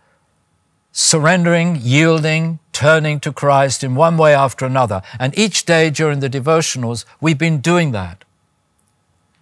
surrendering, 0.98 1.78
yielding, 1.80 2.58
turning 2.72 3.20
to 3.20 3.32
Christ 3.32 3.84
in 3.84 3.94
one 3.94 4.18
way 4.18 4.34
after 4.34 4.66
another. 4.66 5.00
And 5.20 5.38
each 5.38 5.64
day 5.64 5.90
during 5.90 6.18
the 6.18 6.28
devotionals, 6.28 7.04
we've 7.20 7.38
been 7.38 7.60
doing 7.60 7.92
that. 7.92 8.24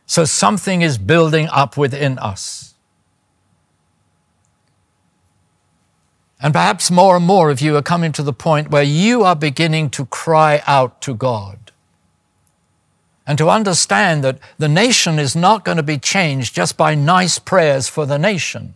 So 0.04 0.26
something 0.26 0.82
is 0.82 0.98
building 0.98 1.48
up 1.50 1.78
within 1.78 2.18
us. 2.18 2.74
And 6.42 6.52
perhaps 6.52 6.90
more 6.90 7.16
and 7.16 7.24
more 7.24 7.48
of 7.48 7.62
you 7.62 7.74
are 7.76 7.82
coming 7.82 8.12
to 8.12 8.22
the 8.22 8.34
point 8.34 8.70
where 8.70 8.82
you 8.82 9.24
are 9.24 9.34
beginning 9.34 9.88
to 9.90 10.04
cry 10.04 10.62
out 10.66 11.00
to 11.00 11.14
God. 11.14 11.72
And 13.26 13.38
to 13.38 13.48
understand 13.48 14.22
that 14.24 14.38
the 14.58 14.68
nation 14.68 15.18
is 15.18 15.34
not 15.34 15.64
going 15.64 15.78
to 15.78 15.82
be 15.82 15.96
changed 15.96 16.54
just 16.54 16.76
by 16.76 16.94
nice 16.94 17.38
prayers 17.38 17.88
for 17.88 18.04
the 18.04 18.18
nation, 18.18 18.74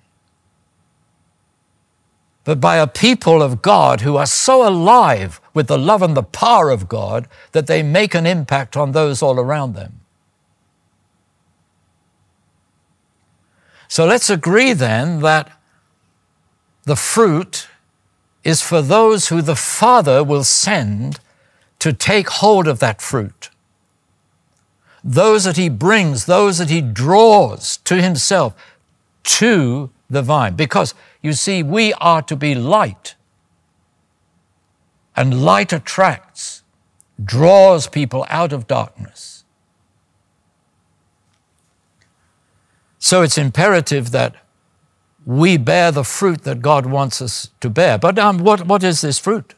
but 2.50 2.61
by 2.61 2.78
a 2.78 2.87
people 2.88 3.42
of 3.42 3.62
God 3.62 4.00
who 4.00 4.16
are 4.16 4.26
so 4.26 4.66
alive 4.66 5.40
with 5.54 5.69
the 5.69 5.78
love 5.78 6.02
and 6.02 6.16
the 6.16 6.25
power 6.25 6.69
of 6.69 6.88
God 6.88 7.28
that 7.52 7.69
they 7.69 7.80
make 7.80 8.12
an 8.12 8.26
impact 8.26 8.76
on 8.76 8.90
those 8.90 9.23
all 9.23 9.38
around 9.38 9.75
them. 9.75 10.00
So 13.87 14.04
let's 14.04 14.28
agree 14.28 14.73
then 14.73 15.21
that 15.21 15.57
the 16.87 16.97
fruit 16.97 17.69
is 18.42 18.62
for 18.62 18.83
those 18.83 19.28
who 19.28 19.42
the 19.42 19.54
Father 19.54 20.25
will 20.25 20.42
send 20.42 21.21
to 21.78 21.92
take 21.92 22.30
hold 22.30 22.66
of 22.66 22.80
that 22.80 23.00
fruit. 23.00 23.50
Those 25.04 25.45
that 25.45 25.57
He 25.57 25.69
brings, 25.69 26.26
those 26.26 26.59
that 26.59 26.69
He 26.69 26.80
draws 26.80 27.76
to 27.85 28.02
Himself, 28.02 28.57
to 29.23 29.90
the 30.09 30.23
vine. 30.23 30.57
Because 30.57 30.97
you 31.23 31.33
see, 31.33 31.62
we 31.62 31.93
are 31.95 32.23
to 32.23 32.37
be 32.37 32.55
light. 32.55 33.15
And 35.17 35.43
light 35.43 35.73
attracts, 35.73 36.62
draws 37.23 37.87
people 37.87 38.25
out 38.29 38.53
of 38.53 38.67
darkness. 38.67 39.45
So 42.99 43.23
it's 43.23 43.37
imperative 43.37 44.12
that 44.12 44.37
we 45.27 45.59
bear 45.59 45.93
the 45.93 46.05
fruit 46.05 46.43
that 46.45 46.62
God 46.62 46.87
wants 46.87 47.21
us 47.21 47.50
to 47.61 47.69
bear. 47.69 47.99
But 47.99 48.19
um, 48.19 48.39
what, 48.39 48.67
what 48.67 48.83
is 48.83 49.00
this 49.00 49.19
fruit? 49.19 49.55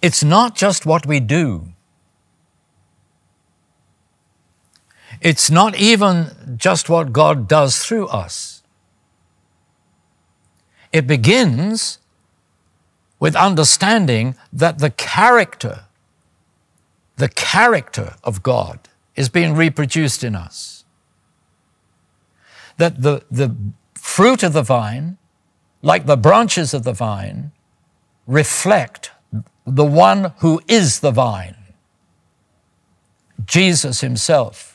It's 0.00 0.22
not 0.22 0.54
just 0.54 0.84
what 0.86 1.06
we 1.06 1.20
do. 1.20 1.68
It's 5.20 5.50
not 5.50 5.74
even 5.76 6.56
just 6.56 6.90
what 6.90 7.12
God 7.12 7.48
does 7.48 7.84
through 7.84 8.08
us. 8.08 8.53
It 10.94 11.06
begins 11.06 11.98
with 13.18 13.34
understanding 13.34 14.36
that 14.52 14.78
the 14.78 14.90
character, 14.90 15.86
the 17.16 17.28
character 17.28 18.14
of 18.22 18.42
God 18.44 18.88
is 19.16 19.28
being 19.28 19.54
reproduced 19.54 20.22
in 20.22 20.34
us 20.34 20.84
that 22.76 23.02
the, 23.02 23.24
the 23.30 23.54
fruit 23.94 24.42
of 24.42 24.52
the 24.52 24.62
vine, 24.62 25.18
like 25.82 26.06
the 26.06 26.16
branches 26.16 26.74
of 26.74 26.84
the 26.84 26.92
vine, 26.92 27.52
reflect 28.26 29.10
the 29.66 29.84
one 29.84 30.32
who 30.38 30.60
is 30.68 31.00
the 31.00 31.10
vine, 31.10 31.56
Jesus 33.44 34.00
Himself. 34.00 34.73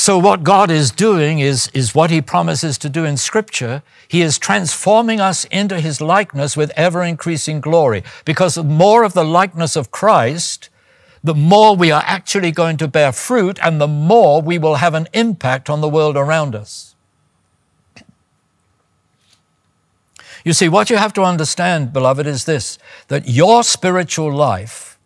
So, 0.00 0.16
what 0.16 0.44
God 0.44 0.70
is 0.70 0.90
doing 0.90 1.40
is, 1.40 1.70
is 1.74 1.94
what 1.94 2.10
He 2.10 2.22
promises 2.22 2.78
to 2.78 2.88
do 2.88 3.04
in 3.04 3.18
Scripture. 3.18 3.82
He 4.08 4.22
is 4.22 4.38
transforming 4.38 5.20
us 5.20 5.44
into 5.50 5.78
His 5.78 6.00
likeness 6.00 6.56
with 6.56 6.72
ever 6.74 7.02
increasing 7.02 7.60
glory. 7.60 8.02
Because 8.24 8.54
the 8.54 8.64
more 8.64 9.02
of 9.02 9.12
the 9.12 9.26
likeness 9.26 9.76
of 9.76 9.90
Christ, 9.90 10.70
the 11.22 11.34
more 11.34 11.76
we 11.76 11.90
are 11.90 12.02
actually 12.06 12.50
going 12.50 12.78
to 12.78 12.88
bear 12.88 13.12
fruit 13.12 13.58
and 13.62 13.78
the 13.78 13.86
more 13.86 14.40
we 14.40 14.56
will 14.56 14.76
have 14.76 14.94
an 14.94 15.06
impact 15.12 15.68
on 15.68 15.82
the 15.82 15.88
world 15.88 16.16
around 16.16 16.54
us. 16.54 16.94
You 20.46 20.54
see, 20.54 20.70
what 20.70 20.88
you 20.88 20.96
have 20.96 21.12
to 21.12 21.24
understand, 21.24 21.92
beloved, 21.92 22.26
is 22.26 22.46
this 22.46 22.78
that 23.08 23.28
your 23.28 23.62
spiritual 23.62 24.32
life 24.32 24.98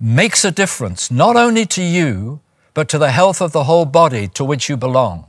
makes 0.00 0.44
a 0.44 0.50
difference 0.50 1.12
not 1.12 1.36
only 1.36 1.64
to 1.66 1.82
you, 1.84 2.40
but 2.74 2.88
to 2.88 2.98
the 2.98 3.10
health 3.10 3.40
of 3.40 3.52
the 3.52 3.64
whole 3.64 3.84
body 3.84 4.28
to 4.28 4.44
which 4.44 4.68
you 4.68 4.76
belong. 4.76 5.26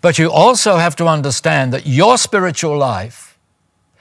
But 0.00 0.18
you 0.18 0.30
also 0.30 0.76
have 0.76 0.96
to 0.96 1.06
understand 1.06 1.72
that 1.72 1.86
your 1.86 2.16
spiritual 2.16 2.76
life, 2.76 3.38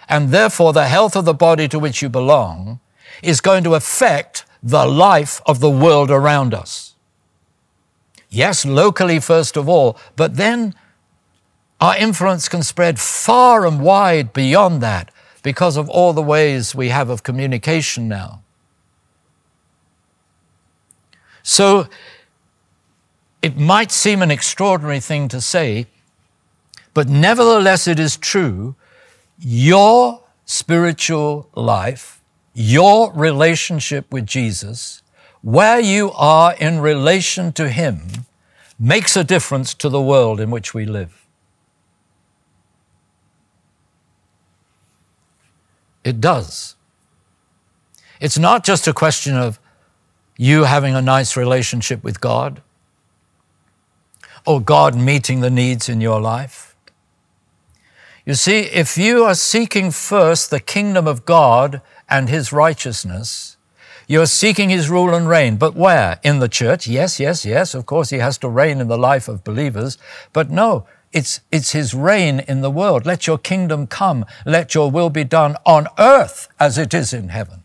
and 0.08 0.30
therefore 0.30 0.74
the 0.74 0.88
health 0.88 1.16
of 1.16 1.26
the 1.26 1.34
body 1.34 1.68
to 1.68 1.80
which 1.80 2.02
you 2.02 2.10
belong, 2.10 2.80
is 3.22 3.42
going 3.42 3.64
to 3.66 3.76
affect 3.76 4.46
the 4.64 4.86
life 4.86 5.42
of 5.46 5.60
the 5.60 5.70
world 5.70 6.10
around 6.10 6.54
us. 6.54 6.96
Yes, 8.30 8.66
locally 8.66 9.20
first 9.20 9.58
of 9.58 9.68
all, 9.68 9.98
but 10.16 10.36
then 10.36 10.76
our 11.82 11.98
influence 11.98 12.50
can 12.50 12.64
spread 12.64 13.00
far 13.00 13.66
and 13.66 13.82
wide 13.82 14.34
beyond 14.34 14.82
that 14.82 15.12
because 15.44 15.78
of 15.78 15.90
all 15.90 16.14
the 16.14 16.22
ways 16.22 16.76
we 16.76 16.90
have 16.90 17.10
of 17.10 17.24
communication 17.24 18.08
now. 18.08 18.44
So 21.50 21.88
it 23.42 23.58
might 23.58 23.92
seem 23.92 24.22
an 24.22 24.32
extraordinary 24.32 25.00
thing 25.00 25.28
to 25.30 25.42
say, 25.42 25.88
but 26.94 27.10
nevertheless 27.10 27.88
it 27.88 28.00
is 28.00 28.18
true. 28.18 28.76
Your 29.40 30.24
spiritual 30.46 31.50
life 31.56 32.20
your 32.60 33.14
relationship 33.14 34.12
with 34.12 34.26
Jesus, 34.26 35.02
where 35.42 35.80
you 35.80 36.12
are 36.12 36.54
in 36.56 36.82
relation 36.82 37.54
to 37.54 37.70
Him, 37.70 38.26
makes 38.78 39.16
a 39.16 39.24
difference 39.24 39.74
to 39.76 39.88
the 39.88 40.02
world 40.02 40.42
in 40.42 40.52
which 40.52 40.74
we 40.74 40.86
live. 40.86 41.26
It 46.04 46.20
does. 46.20 46.76
It's 48.20 48.38
not 48.38 48.66
just 48.66 48.90
a 48.90 48.94
question 48.94 49.38
of 49.38 49.58
you 50.42 50.64
having 50.64 50.96
a 50.96 51.02
nice 51.02 51.36
relationship 51.36 52.02
with 52.02 52.22
God 52.22 52.62
or 54.46 54.62
God 54.62 54.96
meeting 54.96 55.42
the 55.42 55.50
needs 55.50 55.90
in 55.90 56.00
your 56.00 56.22
life. 56.22 56.78
You 58.26 58.36
see, 58.36 58.62
if 58.62 58.98
you 58.98 59.26
are 59.26 59.36
seeking 59.36 59.92
first 59.92 60.50
the 60.50 60.62
kingdom 60.62 61.08
of 61.08 61.26
God 61.26 61.82
and 62.08 62.30
his 62.30 62.54
righteousness. 62.54 63.58
You're 64.08 64.28
seeking 64.28 64.70
his 64.70 64.90
rule 64.90 65.14
and 65.14 65.28
reign. 65.28 65.58
But 65.58 65.76
where? 65.76 66.22
In 66.24 66.40
the 66.40 66.48
church? 66.48 66.88
Yes, 66.88 67.20
yes, 67.20 67.46
yes. 67.46 67.76
Of 67.76 67.86
course, 67.86 68.10
he 68.10 68.20
has 68.20 68.38
to 68.38 68.48
reign 68.48 68.80
in 68.80 68.88
the 68.88 68.98
life 68.98 69.28
of 69.28 69.44
believers. 69.44 69.98
But 70.32 70.50
no, 70.50 70.88
it's, 71.12 71.42
it's 71.52 71.74
his 71.74 71.94
reign 71.94 72.40
in 72.48 72.62
the 72.62 72.72
world. 72.72 73.06
Let 73.06 73.28
your 73.28 73.38
kingdom 73.38 73.88
come. 73.88 74.26
Let 74.46 74.74
your 74.74 74.90
will 74.90 75.10
be 75.10 75.26
done 75.26 75.58
on 75.66 75.88
earth 76.00 76.48
as 76.62 76.78
it 76.78 76.94
is 76.94 77.12
in 77.12 77.28
heaven. 77.28 77.64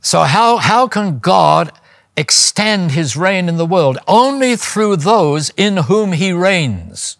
So, 0.00 0.22
how, 0.22 0.56
how 0.56 0.88
can 0.88 1.18
God 1.18 1.72
extend 2.16 2.92
his 2.92 3.16
reign 3.16 3.48
in 3.48 3.56
the 3.56 3.66
world? 3.66 3.98
Only 4.08 4.56
through 4.56 4.96
those 4.96 5.50
in 5.56 5.76
whom 5.76 6.12
he 6.12 6.32
reigns. 6.32 7.18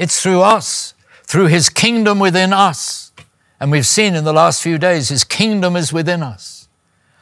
It's 0.00 0.22
through 0.22 0.40
us, 0.40 0.94
through 1.24 1.48
His 1.48 1.68
kingdom 1.68 2.18
within 2.18 2.54
us. 2.54 3.12
And 3.60 3.70
we've 3.70 3.86
seen 3.86 4.14
in 4.14 4.24
the 4.24 4.32
last 4.32 4.62
few 4.62 4.78
days, 4.78 5.10
His 5.10 5.24
kingdom 5.24 5.76
is 5.76 5.92
within 5.92 6.22
us. 6.22 6.68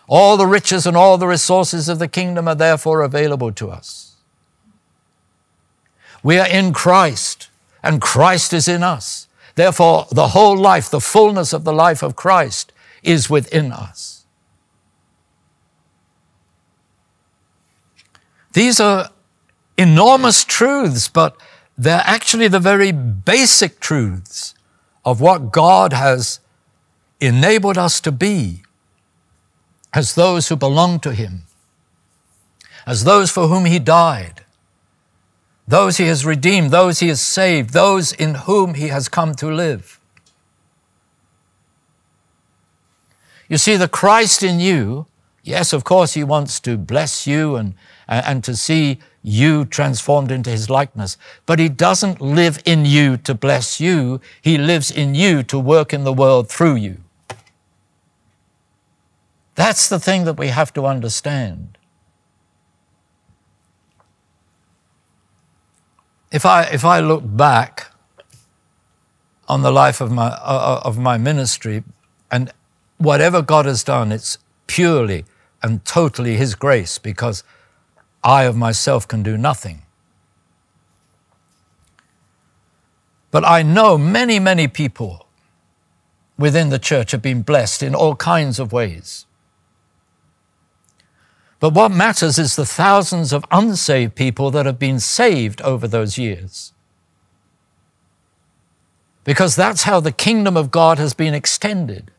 All 0.07 0.37
the 0.37 0.47
riches 0.47 0.87
and 0.87 0.97
all 0.97 1.19
the 1.19 1.27
resources 1.27 1.89
of 1.89 1.99
the 1.99 2.07
kingdom 2.07 2.47
are 2.47 2.55
therefore 2.55 3.03
available 3.03 3.51
to 3.51 3.69
us. 3.69 4.15
We 6.23 6.39
are 6.39 6.47
in 6.47 6.73
Christ, 6.73 7.51
and 7.83 8.01
Christ 8.01 8.53
is 8.53 8.69
in 8.69 8.85
us. 8.85 9.27
Therefore, 9.57 10.07
the 10.13 10.29
whole 10.29 10.57
life, 10.57 10.89
the 10.89 11.01
fullness 11.01 11.53
of 11.53 11.65
the 11.65 11.73
life 11.73 12.05
of 12.05 12.15
Christ 12.15 12.73
is 13.03 13.31
within 13.31 13.73
us. 13.73 14.25
These 18.53 18.81
are 18.81 19.11
enormous 19.77 20.45
truths, 20.45 21.09
but 21.09 21.37
they're 21.77 22.03
actually 22.05 22.49
the 22.49 22.59
very 22.59 22.91
basic 22.91 23.79
truths 23.79 24.55
of 25.05 25.21
what 25.21 25.53
God 25.53 25.93
has 25.93 26.41
enabled 27.21 27.79
us 27.79 28.01
to 28.01 28.13
be 28.13 28.63
as 29.93 30.15
those 30.15 30.49
who 30.49 30.57
belong 30.57 31.01
to 31.01 31.13
Him, 31.13 31.45
as 32.87 33.05
those 33.05 33.31
for 33.31 33.49
whom 33.49 33.65
He 33.65 33.79
died, 33.79 34.45
those 35.67 35.99
He 35.99 36.07
has 36.07 36.27
redeemed, 36.27 36.71
those 36.71 36.99
He 36.99 37.09
has 37.09 37.21
saved, 37.21 37.71
those 37.71 38.13
in 38.13 38.35
whom 38.35 38.75
He 38.75 38.89
has 38.89 39.09
come 39.09 39.35
to 39.37 39.47
live. 39.47 39.98
You 43.49 43.57
see, 43.57 43.77
the 43.77 43.89
Christ 43.89 44.43
in 44.43 44.61
you, 44.61 45.07
yes, 45.43 45.73
of 45.73 45.85
course, 45.85 46.15
He 46.15 46.23
wants 46.23 46.61
to 46.61 46.77
bless 46.77 47.27
you 47.27 47.57
and, 47.57 47.75
and 48.07 48.45
to 48.45 48.55
see 48.55 48.99
you 49.23 49.65
transformed 49.65 50.31
into 50.31 50.51
His 50.51 50.69
likeness, 50.69 51.17
but 51.47 51.59
He 51.59 51.69
doesn't 51.69 52.21
live 52.21 52.63
in 52.65 52.85
you 52.85 53.17
to 53.19 53.35
bless 53.35 53.81
you, 53.81 54.21
He 54.43 54.59
lives 54.59 54.91
in 54.91 55.15
you 55.15 55.43
to 55.45 55.59
work 55.59 55.95
in 55.95 56.05
the 56.05 56.13
world 56.13 56.49
through 56.49 56.77
you. 56.77 56.99
That's 59.55 59.89
the 59.89 59.99
thing 59.99 60.25
that 60.25 60.39
we 60.39 60.49
have 60.49 60.73
to 60.75 60.87
understand. 60.87 61.79
If 66.31 66.45
I, 66.45 66.65
if 66.65 66.85
I 66.85 67.01
look 67.01 67.23
back 67.25 67.93
on 69.49 69.63
the 69.63 69.73
life 69.73 70.01
of 70.01 70.13
my, 70.13 70.29
uh, 70.29 70.83
of 70.85 70.99
my 70.99 71.17
ministry, 71.17 71.83
and 72.31 72.53
whatever 72.99 73.41
God 73.41 73.65
has 73.65 73.83
done, 73.83 74.13
it's 74.13 74.39
purely 74.67 75.25
and 75.63 75.85
totally 75.85 76.37
His 76.37 76.55
grace 76.55 76.99
because 76.99 77.43
I 78.23 78.45
of 78.45 78.57
myself 78.57 79.09
can 79.09 79.23
do 79.23 79.39
nothing. 79.39 79.83
But 83.31 83.45
I 83.45 83.63
know 83.63 83.99
many, 83.99 84.39
many 84.39 84.69
people 84.69 85.27
within 86.39 86.71
the 86.71 86.79
church 86.79 87.11
have 87.11 87.23
been 87.23 87.43
blessed 87.43 87.83
in 87.83 87.95
all 87.95 88.17
kinds 88.17 88.59
of 88.59 88.73
ways. 88.73 89.27
But 91.61 91.75
what 91.75 91.91
matters 91.91 92.39
is 92.39 92.55
the 92.55 92.65
thousands 92.65 93.33
of 93.33 93.45
unsaved 93.51 94.15
people 94.15 94.51
that 94.53 94.65
have 94.65 94.79
been 94.79 95.01
saved 95.01 95.61
over 95.63 95.89
those 95.89 96.17
years. 96.17 96.73
Because 99.25 99.57
that's 99.57 99.83
how 99.83 100.01
the 100.01 100.13
kingdom 100.13 100.57
of 100.57 100.71
God 100.71 100.99
has 100.99 101.15
been 101.15 101.35
extended. 101.35 102.13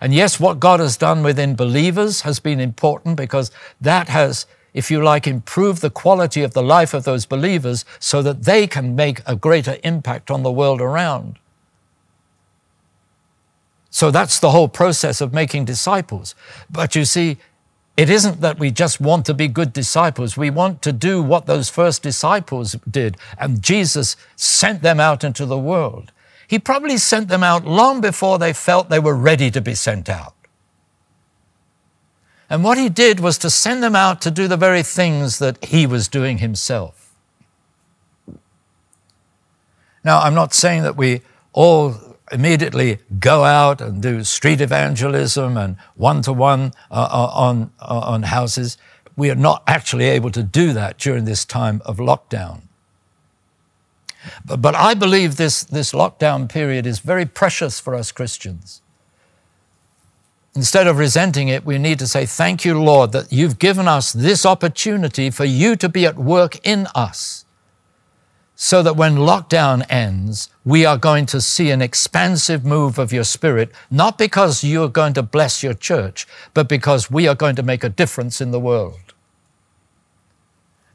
And 0.00 0.14
yes, 0.14 0.38
what 0.38 0.60
God 0.60 0.80
has 0.80 0.96
done 0.96 1.22
within 1.22 1.56
believers 1.56 2.22
has 2.22 2.40
been 2.40 2.60
important 2.60 3.16
because 3.16 3.50
that 3.80 4.08
has, 4.08 4.46
if 4.74 4.90
you 4.90 5.02
like, 5.02 5.26
improved 5.26 5.82
the 5.82 5.90
quality 5.90 6.42
of 6.42 6.54
the 6.54 6.62
life 6.62 6.94
of 6.94 7.04
those 7.04 7.26
believers 7.26 7.84
so 7.98 8.22
that 8.22 8.44
they 8.44 8.66
can 8.66 8.94
make 8.94 9.20
a 9.26 9.34
greater 9.34 9.76
impact 9.82 10.30
on 10.30 10.42
the 10.42 10.52
world 10.52 10.80
around. 10.80 11.38
So 13.90 14.10
that's 14.10 14.38
the 14.38 14.50
whole 14.50 14.68
process 14.68 15.20
of 15.20 15.32
making 15.32 15.64
disciples. 15.64 16.34
But 16.70 16.94
you 16.94 17.04
see, 17.04 17.38
it 17.96 18.08
isn't 18.08 18.40
that 18.42 18.60
we 18.60 18.70
just 18.70 19.00
want 19.00 19.26
to 19.26 19.34
be 19.34 19.48
good 19.48 19.72
disciples. 19.72 20.36
We 20.36 20.50
want 20.50 20.82
to 20.82 20.92
do 20.92 21.20
what 21.20 21.46
those 21.46 21.68
first 21.68 22.00
disciples 22.00 22.76
did. 22.88 23.16
And 23.40 23.60
Jesus 23.60 24.16
sent 24.36 24.82
them 24.82 25.00
out 25.00 25.24
into 25.24 25.44
the 25.44 25.58
world. 25.58 26.12
He 26.48 26.58
probably 26.58 26.96
sent 26.96 27.28
them 27.28 27.44
out 27.44 27.66
long 27.66 28.00
before 28.00 28.38
they 28.38 28.54
felt 28.54 28.88
they 28.88 28.98
were 28.98 29.14
ready 29.14 29.50
to 29.50 29.60
be 29.60 29.74
sent 29.74 30.08
out. 30.08 30.34
And 32.48 32.64
what 32.64 32.78
he 32.78 32.88
did 32.88 33.20
was 33.20 33.36
to 33.38 33.50
send 33.50 33.82
them 33.82 33.94
out 33.94 34.22
to 34.22 34.30
do 34.30 34.48
the 34.48 34.56
very 34.56 34.82
things 34.82 35.38
that 35.38 35.62
he 35.66 35.86
was 35.86 36.08
doing 36.08 36.38
himself. 36.38 37.12
Now, 40.02 40.20
I'm 40.20 40.32
not 40.32 40.54
saying 40.54 40.84
that 40.84 40.96
we 40.96 41.20
all 41.52 41.94
immediately 42.32 43.00
go 43.18 43.44
out 43.44 43.82
and 43.82 44.00
do 44.00 44.24
street 44.24 44.62
evangelism 44.62 45.58
and 45.58 45.76
one 45.96 46.22
to 46.22 46.32
one 46.32 46.72
on, 46.90 47.70
uh, 47.78 47.84
on 47.84 48.22
houses. 48.22 48.78
We 49.16 49.30
are 49.30 49.34
not 49.34 49.62
actually 49.66 50.06
able 50.06 50.30
to 50.30 50.42
do 50.42 50.72
that 50.72 50.96
during 50.96 51.26
this 51.26 51.44
time 51.44 51.82
of 51.84 51.98
lockdown. 51.98 52.67
But, 54.44 54.62
but 54.62 54.74
I 54.74 54.94
believe 54.94 55.36
this, 55.36 55.64
this 55.64 55.92
lockdown 55.92 56.48
period 56.48 56.86
is 56.86 56.98
very 57.00 57.26
precious 57.26 57.80
for 57.80 57.94
us 57.94 58.12
Christians. 58.12 58.82
Instead 60.54 60.86
of 60.86 60.98
resenting 60.98 61.48
it, 61.48 61.64
we 61.64 61.78
need 61.78 61.98
to 62.00 62.06
say, 62.06 62.26
Thank 62.26 62.64
you, 62.64 62.80
Lord, 62.80 63.12
that 63.12 63.32
you've 63.32 63.58
given 63.58 63.86
us 63.86 64.12
this 64.12 64.44
opportunity 64.44 65.30
for 65.30 65.44
you 65.44 65.76
to 65.76 65.88
be 65.88 66.04
at 66.06 66.16
work 66.16 66.58
in 66.66 66.88
us 66.94 67.44
so 68.60 68.82
that 68.82 68.96
when 68.96 69.14
lockdown 69.14 69.86
ends, 69.88 70.50
we 70.64 70.84
are 70.84 70.98
going 70.98 71.26
to 71.26 71.40
see 71.40 71.70
an 71.70 71.80
expansive 71.80 72.64
move 72.64 72.98
of 72.98 73.12
your 73.12 73.22
spirit, 73.22 73.70
not 73.88 74.18
because 74.18 74.64
you're 74.64 74.88
going 74.88 75.12
to 75.14 75.22
bless 75.22 75.62
your 75.62 75.74
church, 75.74 76.26
but 76.54 76.68
because 76.68 77.08
we 77.08 77.28
are 77.28 77.36
going 77.36 77.54
to 77.54 77.62
make 77.62 77.84
a 77.84 77.88
difference 77.88 78.40
in 78.40 78.50
the 78.50 78.58
world 78.58 79.07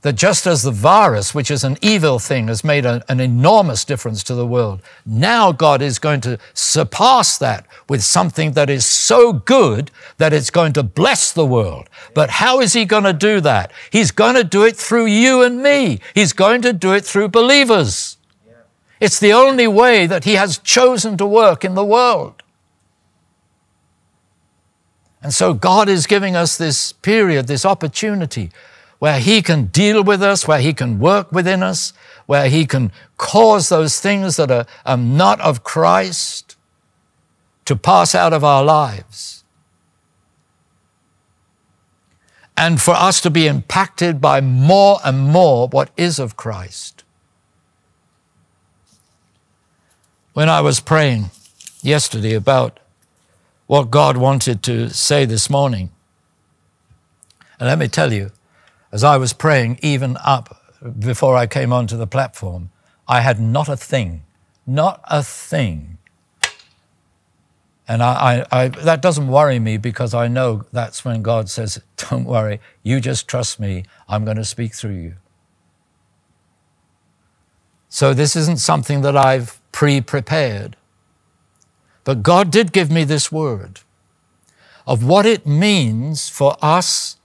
that 0.04 0.16
just 0.16 0.46
as 0.46 0.64
the 0.64 0.72
virus, 0.72 1.34
which 1.34 1.50
is 1.50 1.64
an 1.64 1.78
evil 1.82 2.20
thing, 2.20 2.50
has 2.50 2.62
made 2.62 2.86
a, 2.86 3.04
an 3.08 3.22
enormous 3.22 3.86
difference 3.86 4.22
to 4.24 4.36
the 4.36 4.46
world, 4.46 4.82
now 5.06 5.54
God 5.54 5.82
is 5.82 5.98
going 5.98 6.20
to 6.22 6.38
surpass 6.54 7.38
that 7.38 7.66
with 7.88 8.04
something 8.04 8.52
that 8.52 8.70
is 8.70 8.86
so 8.86 9.32
good 9.32 9.92
that 10.18 10.34
it's 10.34 10.50
going 10.50 10.74
to 10.74 10.84
bless 10.84 11.32
the 11.32 11.46
world. 11.46 11.90
But 12.14 12.30
how 12.30 12.60
is 12.60 12.74
He 12.74 12.84
going 12.84 13.06
to 13.06 13.14
do 13.14 13.40
that? 13.42 13.72
He's 13.92 14.12
going 14.12 14.36
to 14.36 14.44
do 14.44 14.64
it 14.66 14.76
through 14.76 15.06
you 15.06 15.42
and 15.42 15.64
me. 15.64 16.02
He's 16.14 16.34
going 16.34 16.62
to 16.64 16.74
do 16.74 16.94
it 16.94 17.06
through 17.06 17.30
believers. 17.30 18.18
It's 19.00 19.20
the 19.20 19.32
only 19.32 19.68
way 19.68 20.06
that 20.06 20.26
He 20.26 20.34
has 20.34 20.58
chosen 20.58 21.16
to 21.18 21.26
work 21.26 21.64
in 21.64 21.76
the 21.76 21.86
world. 21.86 22.44
And 25.22 25.34
so 25.34 25.54
God 25.54 25.88
is 25.88 26.08
giving 26.08 26.36
us 26.36 26.58
this 26.58 26.92
period, 26.92 27.48
this 27.48 27.66
opportunity 27.66 28.52
where 29.04 29.20
He 29.20 29.42
can 29.42 29.66
deal 29.66 30.02
with 30.02 30.24
us, 30.24 30.48
where 30.48 30.62
He 30.62 30.72
can 30.72 30.98
work 30.98 31.30
within 31.30 31.62
us, 31.62 31.92
where 32.26 32.48
He 32.48 32.66
can 32.66 32.90
cause 33.18 33.68
those 33.68 34.00
things 34.00 34.38
that 34.38 34.50
are, 34.50 34.66
are 34.86 34.96
not 34.96 35.42
of 35.42 35.62
Christ 35.62 36.56
to 37.66 37.76
pass 37.76 38.16
out 38.16 38.32
of 38.32 38.46
our 38.46 38.64
lives. 38.64 39.44
And 42.56 42.82
for 42.82 42.94
us 42.94 43.20
to 43.20 43.30
be 43.30 43.46
impacted 43.46 44.22
by 44.22 44.40
more 44.40 45.00
and 45.04 45.20
more 45.20 45.68
what 45.68 45.92
is 45.98 46.18
of 46.18 46.38
Christ. 46.38 47.04
When 50.32 50.48
I 50.48 50.62
was 50.62 50.80
praying 50.80 51.26
yesterday 51.82 52.36
about 52.36 52.80
what 53.68 53.92
God 53.92 54.16
wanted 54.16 54.64
to 54.64 54.92
say 54.92 55.26
this 55.26 55.50
morning, 55.50 55.90
and 57.60 57.68
let 57.68 57.78
me 57.78 57.90
tell 57.90 58.14
you, 58.14 58.32
as 58.94 59.04
I 59.04 59.18
was 59.18 59.34
praying, 59.34 59.80
even 59.82 60.18
up 60.24 60.62
before 61.00 61.36
I 61.36 61.48
came 61.48 61.74
onto 61.74 61.98
the 61.98 62.06
platform, 62.06 62.70
I 63.08 63.22
had 63.22 63.40
not 63.40 63.68
a 63.68 63.76
thing, 63.76 64.22
not 64.68 65.02
a 65.06 65.24
thing. 65.24 65.98
And 67.88 68.04
I, 68.04 68.46
I, 68.52 68.62
I, 68.62 68.68
that 68.68 69.02
doesn't 69.02 69.28
worry 69.28 69.58
me 69.58 69.78
because 69.78 70.14
I 70.14 70.28
know 70.28 70.66
that's 70.72 71.04
when 71.04 71.24
God 71.24 71.50
says, 71.50 71.82
Don't 71.98 72.26
worry, 72.26 72.62
you 72.84 73.02
just 73.02 73.28
trust 73.28 73.60
me, 73.60 73.84
I'm 74.08 74.26
going 74.26 74.38
to 74.38 74.46
speak 74.46 74.76
through 74.76 74.96
you. 74.96 75.16
So 77.90 78.14
this 78.14 78.36
isn't 78.36 78.60
something 78.60 79.02
that 79.02 79.18
I've 79.18 79.60
pre 79.72 80.02
prepared. 80.02 80.78
But 82.04 82.22
God 82.22 82.52
did 82.52 82.72
give 82.72 82.92
me 82.92 83.06
this 83.06 83.32
word 83.32 83.80
of 84.86 85.04
what 85.04 85.26
it 85.26 85.48
means 85.48 86.30
for 86.30 86.58
us 86.62 87.18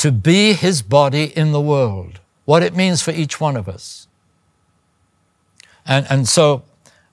to 0.00 0.10
be 0.10 0.54
his 0.54 0.80
body 0.80 1.24
in 1.24 1.52
the 1.52 1.60
world, 1.60 2.20
what 2.46 2.62
it 2.62 2.74
means 2.74 3.02
for 3.02 3.10
each 3.10 3.38
one 3.38 3.54
of 3.54 3.68
us. 3.68 4.08
And, 5.84 6.06
and 6.08 6.26
so 6.26 6.62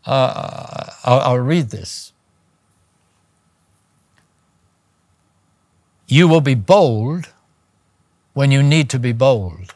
uh, 0.05 0.85
I'll, 1.03 1.19
I'll 1.19 1.39
read 1.39 1.69
this. 1.69 2.13
You 6.07 6.29
will 6.29 6.39
be 6.39 6.55
bold 6.55 7.33
when 8.33 8.51
you 8.51 8.63
need 8.63 8.89
to 8.91 8.99
be 8.99 9.11
bold. 9.11 9.75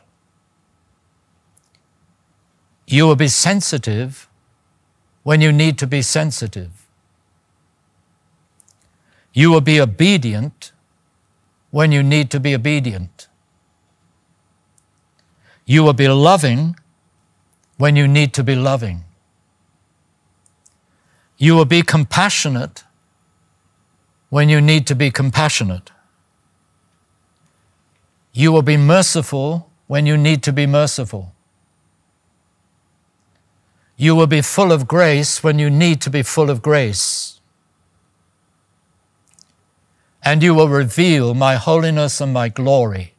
You 2.88 3.06
will 3.06 3.18
be 3.18 3.28
sensitive 3.28 4.30
when 5.24 5.42
you 5.42 5.52
need 5.52 5.78
to 5.80 5.86
be 5.86 6.02
sensitive. 6.02 6.88
You 9.34 9.52
will 9.52 9.60
be 9.60 9.82
obedient 9.82 10.71
when 11.72 11.92
you 11.92 12.04
need 12.04 12.30
to 12.32 12.40
be 12.40 12.54
obedient. 12.54 13.28
You 15.66 15.84
will 15.84 15.94
be 15.94 16.08
loving 16.08 16.76
when 17.78 17.96
you 17.96 18.08
need 18.08 18.34
to 18.36 18.44
be 18.44 18.56
loving. 18.56 19.04
You 21.38 21.56
will 21.56 21.66
be 21.66 21.82
compassionate 21.82 22.84
when 24.30 24.48
you 24.48 24.62
need 24.62 24.86
to 24.88 24.96
be 24.96 25.12
compassionate. 25.12 25.92
You 28.32 28.52
will 28.52 28.62
be 28.62 28.78
merciful 28.78 29.70
when 29.88 30.06
you 30.06 30.16
need 30.16 30.44
to 30.44 30.54
be 30.54 30.66
merciful. 30.66 31.34
You 33.98 34.16
will 34.16 34.28
be 34.28 34.42
full 34.42 34.72
of 34.72 34.88
grace 34.88 35.44
when 35.44 35.60
you 35.60 35.70
need 35.70 36.02
to 36.02 36.10
be 36.10 36.24
full 36.24 36.50
of 36.50 36.62
grace. 36.62 37.41
And 40.24 40.44
you 40.44 40.54
will 40.54 40.70
reveal 40.70 41.34
my 41.34 41.56
holiness 41.56 42.22
and 42.22 42.32
my 42.34 42.50
glory 42.50 43.14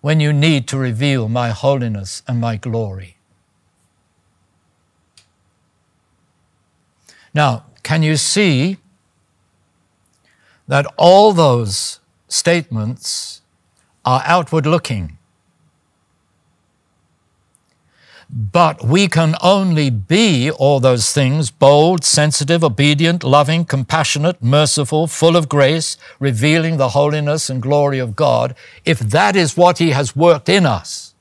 when 0.00 0.20
you 0.20 0.32
need 0.32 0.66
to 0.68 0.76
reveal 0.76 1.28
my 1.28 1.50
holiness 1.50 2.22
and 2.26 2.40
my 2.40 2.56
glory. 2.56 3.16
Now, 7.34 7.64
can 7.82 8.02
you 8.02 8.16
see 8.16 8.78
that 10.68 10.86
all 10.96 11.32
those 11.32 12.00
statements 12.28 13.40
are 14.04 14.22
outward 14.24 14.66
looking? 14.66 15.18
But 18.34 18.82
we 18.82 19.08
can 19.08 19.36
only 19.42 19.90
be 19.90 20.50
all 20.50 20.80
those 20.80 21.12
things 21.12 21.50
bold, 21.50 22.02
sensitive, 22.02 22.64
obedient, 22.64 23.22
loving, 23.22 23.66
compassionate, 23.66 24.42
merciful, 24.42 25.06
full 25.06 25.36
of 25.36 25.50
grace, 25.50 25.98
revealing 26.18 26.78
the 26.78 26.90
holiness 26.90 27.50
and 27.50 27.60
glory 27.60 27.98
of 27.98 28.16
God, 28.16 28.54
if 28.86 28.98
that 28.98 29.36
is 29.36 29.54
what 29.54 29.78
He 29.78 29.90
has 29.90 30.16
worked 30.16 30.48
in 30.48 30.64
us. 30.64 31.14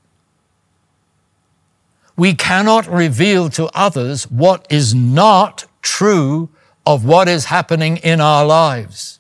We 2.16 2.34
cannot 2.34 2.88
reveal 2.88 3.50
to 3.52 3.66
others 3.74 4.32
what 4.32 4.66
is 4.70 4.96
not 4.96 5.66
true 5.82 6.48
of 6.86 7.04
what 7.04 7.28
is 7.28 7.46
happening 7.46 7.98
in 7.98 8.22
our 8.22 8.46
lives. 8.46 9.20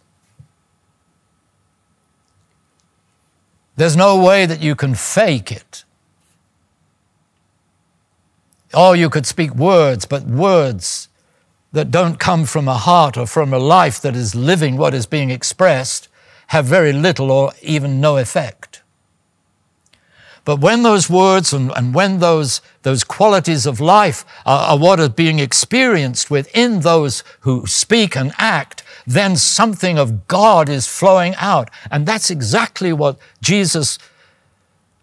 There's 3.75 3.97
no 3.97 4.23
way 4.23 4.45
that 4.45 4.61
you 4.61 4.75
can 4.75 4.95
fake 4.95 5.51
it. 5.51 5.83
Oh, 8.73 8.93
you 8.93 9.09
could 9.09 9.25
speak 9.25 9.53
words, 9.55 10.05
but 10.05 10.23
words 10.23 11.09
that 11.73 11.91
don't 11.91 12.19
come 12.19 12.45
from 12.45 12.67
a 12.67 12.77
heart 12.77 13.17
or 13.17 13.25
from 13.25 13.53
a 13.53 13.59
life 13.59 14.01
that 14.01 14.15
is 14.15 14.35
living 14.35 14.77
what 14.77 14.93
is 14.93 15.05
being 15.05 15.29
expressed 15.29 16.07
have 16.47 16.65
very 16.65 16.91
little 16.91 17.31
or 17.31 17.53
even 17.61 18.01
no 18.01 18.17
effect. 18.17 18.81
But 20.43 20.59
when 20.59 20.83
those 20.83 21.09
words 21.09 21.53
and, 21.53 21.71
and 21.75 21.93
when 21.93 22.19
those, 22.19 22.61
those 22.81 23.03
qualities 23.03 23.65
of 23.65 23.79
life 23.79 24.25
are, 24.45 24.77
are 24.77 25.09
being 25.09 25.39
experienced 25.39 26.31
within 26.31 26.79
those 26.79 27.23
who 27.41 27.67
speak 27.67 28.17
and 28.17 28.33
act, 28.37 28.83
then 29.05 29.35
something 29.35 29.99
of 29.99 30.27
God 30.27 30.67
is 30.67 30.87
flowing 30.87 31.35
out. 31.35 31.69
And 31.91 32.05
that's 32.05 32.31
exactly 32.31 32.91
what 32.91 33.17
Jesus 33.41 33.99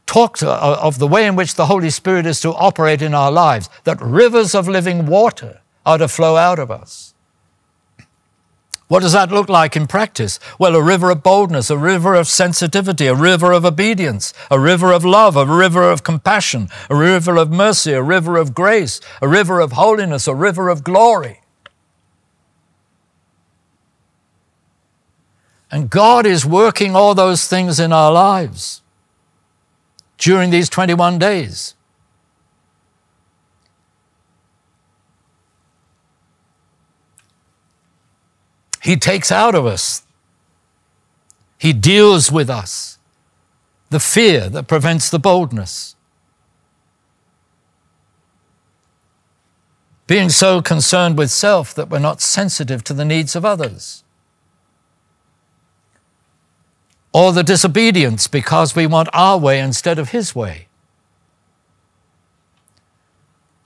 talked 0.09 0.42
uh, 0.42 0.79
of 0.81 0.99
the 0.99 1.07
way 1.07 1.27
in 1.27 1.37
which 1.37 1.55
the 1.55 1.66
Holy 1.66 1.90
Spirit 1.90 2.27
is 2.27 2.40
to 2.40 2.55
operate 2.55 3.03
in 3.03 3.14
our 3.14 3.31
lives, 3.31 3.68
that 3.85 4.01
rivers 4.01 4.55
of 4.55 4.66
living 4.66 5.07
water 5.07 5.61
are 5.87 5.99
to 5.99 6.09
flow 6.09 6.37
out 6.37 6.59
of 6.59 6.71
us. 6.71 7.14
What 8.88 9.03
does 9.03 9.12
that 9.12 9.31
look 9.31 9.51
like 9.51 9.77
in 9.77 9.87
practice? 9.87 10.40
Well, 10.59 10.75
a 10.75 10.83
river 10.83 11.11
of 11.11 11.23
boldness, 11.23 11.68
a 11.68 11.77
river 11.77 12.14
of 12.14 12.27
sensitivity, 12.27 13.07
a 13.07 13.14
river 13.14 13.53
of 13.53 13.66
obedience, 13.66 14.33
a 14.51 14.59
river 14.59 14.92
of 14.92 15.05
love, 15.05 15.37
a 15.37 15.44
river 15.44 15.83
of 15.83 16.03
compassion, 16.03 16.71
a 16.88 16.97
river 16.97 17.37
of 17.37 17.53
mercy, 17.53 17.92
a 17.92 18.03
river 18.03 18.38
of 18.38 18.55
grace, 18.55 19.03
a 19.21 19.29
river 19.29 19.61
of 19.61 19.73
holiness, 19.73 20.27
a 20.27 20.35
river 20.35 20.71
of 20.71 20.85
glory. 20.85 21.42
And 25.71 25.90
God 25.90 26.25
is 26.25 26.47
working 26.47 26.97
all 26.97 27.14
those 27.14 27.47
things 27.47 27.79
in 27.79 27.92
our 27.92 28.11
lives 28.11 28.81
during 30.19 30.51
these 30.51 30.69
21 30.69 31.19
days. 31.19 31.75
He 38.83 38.97
takes 38.97 39.31
out 39.31 39.55
of 39.55 39.67
us, 39.67 40.03
He 41.59 41.73
deals 41.73 42.31
with 42.33 42.49
us 42.49 42.99
the 43.91 44.01
fear 44.01 44.49
that 44.49 44.67
prevents 44.67 45.11
the 45.11 45.19
boldness. 45.19 45.97
Being 50.07 50.31
so 50.31 50.63
concerned 50.63 51.19
with 51.19 51.31
self 51.31 51.75
that 51.75 51.91
we're 51.91 51.99
not 51.99 52.23
sensitive 52.23 52.83
to 52.85 52.95
the 52.95 53.05
needs 53.05 53.37
of 53.37 53.45
others. 53.45 54.05
Or 57.19 57.33
the 57.33 57.43
disobedience 57.43 58.29
because 58.29 58.77
we 58.77 58.87
want 58.87 59.09
our 59.13 59.37
way 59.37 59.59
instead 59.59 59.99
of 59.99 60.11
His 60.11 60.37
way, 60.37 60.69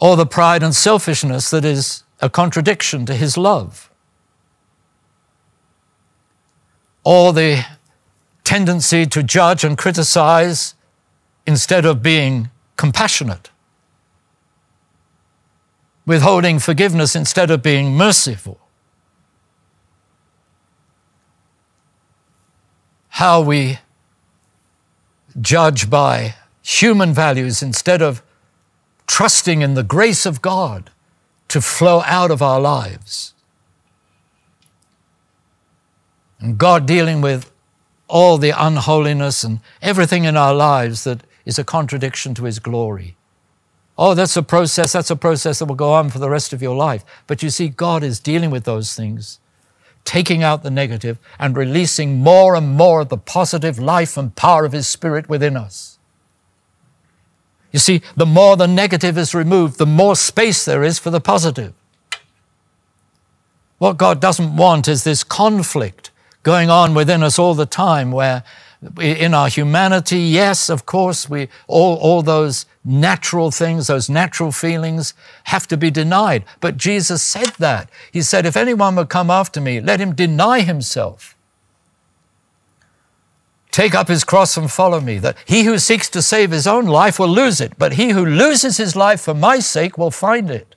or 0.01 0.17
the 0.17 0.25
pride 0.25 0.62
and 0.62 0.75
selfishness 0.75 1.51
that 1.51 1.62
is 1.62 2.03
a 2.23 2.31
contradiction 2.31 3.05
to 3.05 3.15
His 3.15 3.37
love, 3.37 3.91
or 7.05 7.35
the 7.35 7.62
tendency 8.43 9.05
to 9.05 9.23
judge 9.23 9.65
and 9.65 9.77
criticize 9.77 10.75
instead 11.47 11.85
of 11.85 12.03
being 12.03 12.49
compassionate, 12.77 13.51
withholding 16.07 16.59
forgiveness 16.59 17.15
instead 17.15 17.51
of 17.51 17.62
being 17.62 17.95
merciful. 17.95 18.62
How 23.16 23.42
we 23.42 23.79
judge 25.38 25.90
by 25.90 26.35
human 26.62 27.12
values 27.12 27.62
instead 27.62 28.01
of 28.01 28.22
trusting 29.07 29.61
in 29.61 29.75
the 29.75 29.83
grace 29.83 30.25
of 30.25 30.40
God 30.40 30.90
to 31.48 31.61
flow 31.61 32.03
out 32.07 32.31
of 32.31 32.40
our 32.40 32.59
lives. 32.59 33.35
And 36.40 36.57
God 36.57 36.87
dealing 36.87 37.20
with 37.20 37.53
all 38.09 38.38
the 38.38 38.55
unholiness 38.57 39.44
and 39.44 39.61
everything 39.83 40.25
in 40.25 40.37
our 40.37 40.55
lives 40.55 41.05
that 41.05 41.22
is 41.44 41.59
a 41.59 41.64
contradiction 41.64 42.33
to 42.37 42.44
His 42.44 42.59
glory. 42.59 43.16
Oh, 43.98 44.14
that's 44.14 44.38
a 44.38 44.42
process, 44.42 44.92
that's 44.92 45.11
a 45.11 45.16
process 45.16 45.59
that 45.59 45.66
will 45.66 45.75
go 45.75 45.92
on 45.92 46.09
for 46.09 46.18
the 46.18 46.31
rest 46.31 46.55
of 46.55 46.62
your 46.62 46.75
life. 46.75 47.05
But 47.27 47.42
you 47.42 47.51
see, 47.51 47.68
God 47.68 48.03
is 48.03 48.18
dealing 48.18 48.51
with 48.51 48.64
those 48.64 48.94
things 48.94 49.38
taking 50.05 50.43
out 50.43 50.62
the 50.62 50.71
negative 50.71 51.19
and 51.38 51.57
releasing 51.57 52.19
more 52.19 52.55
and 52.55 52.77
more 52.77 53.01
of 53.03 53.09
the 53.09 53.17
positive 53.17 53.79
life 53.79 54.17
and 54.17 54.35
power 54.35 54.65
of 54.65 54.73
His 54.73 54.87
Spirit 54.87 55.29
within 55.29 55.57
us. 55.57 55.99
You 57.73 57.79
see, 57.79 58.03
the 58.17 58.27
more 58.27 58.57
the 58.57 58.69
negative 58.69 59.17
is 59.17 59.35
removed, 59.35 59.79
the 59.79 59.87
more 59.87 60.15
space 60.15 60.65
there 60.65 60.83
is 60.83 60.99
for 60.99 61.11
the 61.11 61.21
positive. 61.21 61.73
What 63.79 63.97
God 63.97 64.21
doesn't 64.21 64.57
want 64.57 64.87
is 64.87 65.05
this 65.05 65.25
conflict 65.25 66.11
going 66.43 66.71
on 66.71 66.95
within 66.95 67.23
us 67.23 67.38
all 67.38 67.55
the 67.55 67.67
time 67.67 68.12
where 68.12 68.45
in 69.01 69.33
our 69.33 69.49
humanity, 69.49 70.18
yes, 70.18 70.68
of 70.68 70.87
course, 70.87 71.29
we 71.29 71.49
all, 71.68 71.97
all 71.97 72.23
those 72.23 72.66
natural 72.85 73.51
things, 73.51 73.87
those 73.87 74.11
natural 74.11 74.51
feelings 74.51 75.14
have 75.45 75.68
to 75.68 75.77
be 75.77 75.90
denied. 75.90 76.45
But 76.61 76.77
Jesus 76.77 77.23
said 77.23 77.53
that. 77.59 77.88
He 78.11 78.23
said, 78.23 78.45
if 78.45 78.57
anyone 78.57 78.97
would 78.97 79.09
come 79.09 79.31
after 79.31 79.61
me, 79.61 79.81
let 79.81 80.01
him 80.01 80.14
deny 80.14 80.61
himself. 80.61 81.37
Take 83.71 83.95
up 83.95 84.09
his 84.09 84.25
cross 84.25 84.57
and 84.57 84.71
follow 84.71 85.01
me. 85.01 85.18
That 85.18 85.37
he 85.47 85.62
who 85.62 85.79
seeks 85.79 86.11
to 86.11 86.21
save 86.21 86.51
his 86.51 86.66
own 86.66 86.85
life 86.87 87.18
will 87.18 87.29
lose 87.29 87.61
it, 87.61 87.79
but 87.79 87.95
he 87.95 88.11
who 88.11 88.25
loses 88.25 88.77
his 88.77 88.97
life 88.97 89.21
for 89.21 89.33
my 89.35 89.61
sake 89.61 89.97
will 89.97 90.11
find 90.11 90.51
it. 90.51 90.75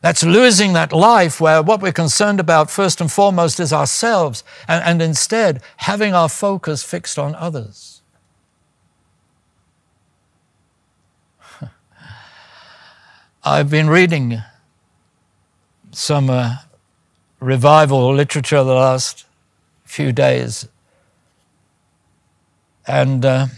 That's 0.00 0.24
losing 0.24 0.72
that 0.72 0.92
life 0.92 1.40
where 1.40 1.62
what 1.62 1.82
we're 1.82 1.92
concerned 1.92 2.40
about 2.40 2.70
first 2.70 3.02
and 3.02 3.12
foremost 3.12 3.60
is 3.60 3.70
ourselves, 3.72 4.42
and, 4.66 4.82
and 4.82 5.02
instead 5.02 5.62
having 5.76 6.14
our 6.14 6.28
focus 6.28 6.82
fixed 6.82 7.18
on 7.18 7.34
others. 7.34 8.00
I've 13.44 13.68
been 13.68 13.90
reading 13.90 14.42
some 15.90 16.30
uh, 16.30 16.56
revival 17.38 18.14
literature 18.14 18.64
the 18.64 18.72
last 18.72 19.26
few 19.84 20.12
days, 20.12 20.66
and 22.86 23.22
uh, 23.22 23.48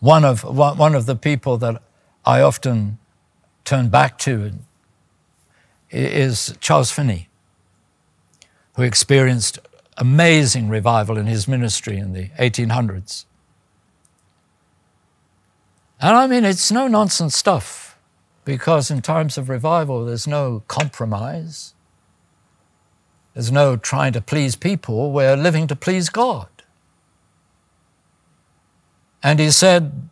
one 0.00 0.24
of 0.24 0.44
one 0.44 0.94
of 0.94 1.04
the 1.04 1.16
people 1.16 1.58
that 1.58 1.82
I 2.24 2.40
often 2.40 2.96
turn 3.64 3.90
back 3.90 4.16
to 4.20 4.52
is 5.90 6.56
Charles 6.60 6.90
Finney, 6.90 7.28
who 8.76 8.82
experienced 8.82 9.58
amazing 9.96 10.68
revival 10.68 11.18
in 11.18 11.26
his 11.26 11.48
ministry 11.48 11.96
in 11.96 12.12
the 12.12 12.28
1800s. 12.38 13.24
And 16.00 16.16
I 16.16 16.26
mean, 16.26 16.44
it's 16.44 16.70
no 16.70 16.86
nonsense 16.86 17.36
stuff 17.36 17.98
because 18.44 18.90
in 18.90 19.02
times 19.02 19.36
of 19.36 19.48
revival, 19.48 20.04
there's 20.04 20.26
no 20.26 20.62
compromise. 20.68 21.74
There's 23.34 23.52
no 23.52 23.76
trying 23.76 24.12
to 24.12 24.20
please 24.20 24.56
people. 24.56 25.12
We're 25.12 25.36
living 25.36 25.66
to 25.66 25.76
please 25.76 26.08
God. 26.08 26.48
And 29.22 29.40
he 29.40 29.50
said, 29.50 30.08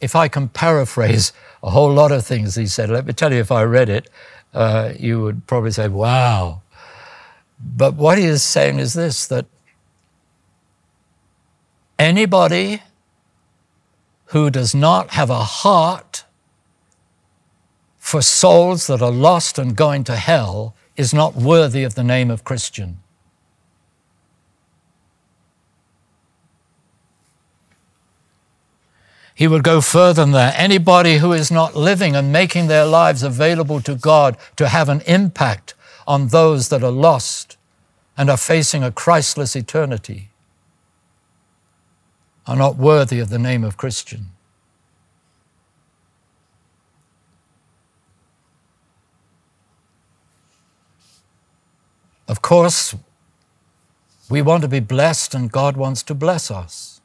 if 0.00 0.16
I 0.16 0.28
can 0.28 0.48
paraphrase 0.48 1.32
a 1.62 1.70
whole 1.70 1.92
lot 1.92 2.12
of 2.12 2.24
things 2.24 2.54
he 2.54 2.66
said, 2.66 2.88
let 2.88 3.04
me 3.04 3.12
tell 3.12 3.32
you, 3.32 3.40
if 3.40 3.52
I 3.52 3.62
read 3.64 3.88
it, 3.88 4.08
uh, 4.58 4.92
you 4.98 5.22
would 5.22 5.46
probably 5.46 5.70
say, 5.70 5.86
wow. 5.86 6.62
But 7.60 7.94
what 7.94 8.18
he 8.18 8.24
is 8.24 8.42
saying 8.42 8.80
is 8.80 8.92
this 8.92 9.24
that 9.28 9.46
anybody 11.96 12.82
who 14.26 14.50
does 14.50 14.74
not 14.74 15.10
have 15.10 15.30
a 15.30 15.44
heart 15.44 16.24
for 17.98 18.20
souls 18.20 18.88
that 18.88 19.00
are 19.00 19.12
lost 19.12 19.60
and 19.60 19.76
going 19.76 20.02
to 20.04 20.16
hell 20.16 20.74
is 20.96 21.14
not 21.14 21.36
worthy 21.36 21.84
of 21.84 21.94
the 21.94 22.02
name 22.02 22.28
of 22.28 22.42
Christian. 22.42 22.98
He 29.38 29.46
would 29.46 29.62
go 29.62 29.80
further 29.80 30.24
than 30.24 30.32
that. 30.32 30.58
Anybody 30.58 31.18
who 31.18 31.32
is 31.32 31.48
not 31.48 31.76
living 31.76 32.16
and 32.16 32.32
making 32.32 32.66
their 32.66 32.84
lives 32.84 33.22
available 33.22 33.80
to 33.82 33.94
God 33.94 34.36
to 34.56 34.66
have 34.66 34.88
an 34.88 35.00
impact 35.02 35.74
on 36.08 36.26
those 36.26 36.70
that 36.70 36.82
are 36.82 36.90
lost 36.90 37.56
and 38.16 38.28
are 38.28 38.36
facing 38.36 38.82
a 38.82 38.90
Christless 38.90 39.54
eternity 39.54 40.30
are 42.48 42.56
not 42.56 42.78
worthy 42.78 43.20
of 43.20 43.28
the 43.28 43.38
name 43.38 43.62
of 43.62 43.76
Christian. 43.76 44.30
Of 52.26 52.42
course, 52.42 52.96
we 54.28 54.42
want 54.42 54.62
to 54.62 54.68
be 54.68 54.80
blessed 54.80 55.32
and 55.32 55.52
God 55.52 55.76
wants 55.76 56.02
to 56.02 56.14
bless 56.14 56.50
us. 56.50 56.97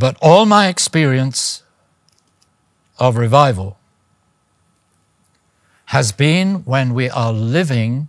But 0.00 0.16
all 0.22 0.46
my 0.46 0.68
experience 0.68 1.62
of 2.98 3.18
revival 3.18 3.76
has 5.86 6.10
been 6.10 6.64
when 6.64 6.94
we 6.94 7.10
are 7.10 7.34
living 7.34 8.08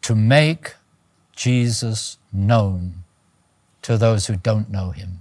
to 0.00 0.14
make 0.14 0.72
Jesus 1.36 2.16
known 2.32 3.04
to 3.82 3.98
those 3.98 4.28
who 4.28 4.36
don't 4.36 4.70
know 4.70 4.92
him. 4.92 5.20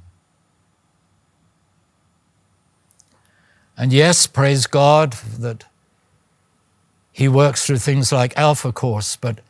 And 3.75 3.91
yes, 3.91 4.27
praise 4.27 4.67
God 4.67 5.15
that 5.37 5.65
he 7.11 7.27
works 7.27 7.65
through 7.65 7.79
things 7.79 8.13
like 8.13 8.37
Alpha 8.37 8.71
Course, 8.71 9.17
but 9.17 9.41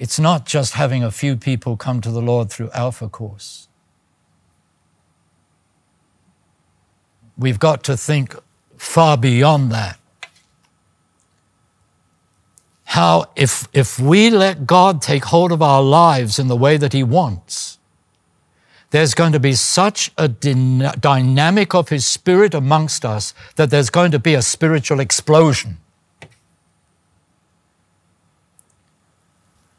it's 0.00 0.18
not 0.18 0.46
just 0.46 0.74
having 0.74 1.04
a 1.04 1.12
few 1.12 1.36
people 1.36 1.76
come 1.76 2.00
to 2.00 2.10
the 2.10 2.22
Lord 2.22 2.50
through 2.50 2.70
Alpha 2.74 3.08
Course. 3.08 3.67
We've 7.38 7.58
got 7.58 7.84
to 7.84 7.96
think 7.96 8.34
far 8.76 9.16
beyond 9.16 9.70
that. 9.72 9.98
How, 12.84 13.26
if, 13.36 13.68
if 13.72 13.98
we 13.98 14.30
let 14.30 14.66
God 14.66 15.02
take 15.02 15.26
hold 15.26 15.52
of 15.52 15.62
our 15.62 15.82
lives 15.82 16.38
in 16.38 16.48
the 16.48 16.56
way 16.56 16.76
that 16.78 16.92
He 16.92 17.02
wants, 17.02 17.78
there's 18.90 19.12
going 19.12 19.32
to 19.32 19.40
be 19.40 19.52
such 19.52 20.10
a 20.16 20.26
dynamic 20.26 21.74
of 21.74 21.90
His 21.90 22.06
Spirit 22.06 22.54
amongst 22.54 23.04
us 23.04 23.34
that 23.56 23.70
there's 23.70 23.90
going 23.90 24.10
to 24.12 24.18
be 24.18 24.34
a 24.34 24.42
spiritual 24.42 25.00
explosion. 25.00 25.76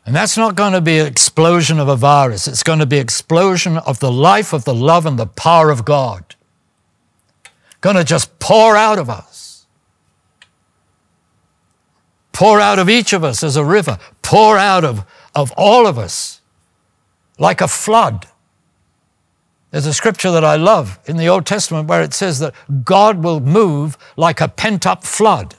And 0.05 0.15
that's 0.15 0.37
not 0.37 0.55
going 0.55 0.73
to 0.73 0.81
be 0.81 0.99
an 0.99 1.07
explosion 1.07 1.79
of 1.79 1.87
a 1.87 1.95
virus. 1.95 2.47
It's 2.47 2.63
going 2.63 2.79
to 2.79 2.85
be 2.85 2.97
explosion 2.97 3.77
of 3.77 3.99
the 3.99 4.11
life 4.11 4.53
of 4.53 4.65
the 4.65 4.73
love 4.73 5.05
and 5.05 5.19
the 5.19 5.27
power 5.27 5.71
of 5.71 5.83
God. 5.83 6.35
Going 7.81 7.95
to 7.95 8.03
just 8.03 8.39
pour 8.39 8.75
out 8.75 8.99
of 8.99 9.09
us. 9.09 9.65
Pour 12.31 12.59
out 12.59 12.79
of 12.79 12.89
each 12.89 13.13
of 13.13 13.23
us 13.23 13.43
as 13.43 13.55
a 13.55 13.65
river. 13.65 13.97
Pour 14.21 14.57
out 14.57 14.83
of, 14.83 15.05
of 15.35 15.51
all 15.57 15.87
of 15.87 15.97
us 15.97 16.41
like 17.37 17.61
a 17.61 17.67
flood. 17.67 18.27
There's 19.71 19.85
a 19.85 19.93
scripture 19.93 20.31
that 20.31 20.43
I 20.43 20.55
love 20.55 20.99
in 21.05 21.17
the 21.17 21.27
Old 21.27 21.45
Testament 21.45 21.87
where 21.87 22.01
it 22.01 22.13
says 22.13 22.39
that 22.39 22.53
God 22.83 23.23
will 23.23 23.39
move 23.39 23.97
like 24.17 24.41
a 24.41 24.47
pent 24.47 24.85
up 24.85 25.03
flood. 25.03 25.55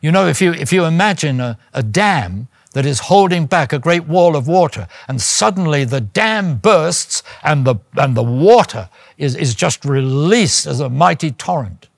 You 0.00 0.12
know, 0.12 0.26
if 0.26 0.42
you, 0.42 0.52
if 0.52 0.72
you 0.72 0.84
imagine 0.84 1.40
a, 1.40 1.58
a 1.72 1.82
dam, 1.82 2.48
that 2.74 2.84
is 2.84 3.00
holding 3.00 3.46
back 3.46 3.72
a 3.72 3.78
great 3.78 4.04
wall 4.04 4.36
of 4.36 4.46
water. 4.46 4.86
And 5.08 5.20
suddenly 5.20 5.84
the 5.84 6.00
dam 6.00 6.58
bursts 6.58 7.22
and 7.42 7.64
the, 7.64 7.76
and 7.96 8.16
the 8.16 8.22
water 8.22 8.90
is, 9.16 9.34
is 9.34 9.54
just 9.54 9.84
released 9.84 10.66
as 10.66 10.80
a 10.80 10.90
mighty 10.90 11.30
torrent. 11.30 11.88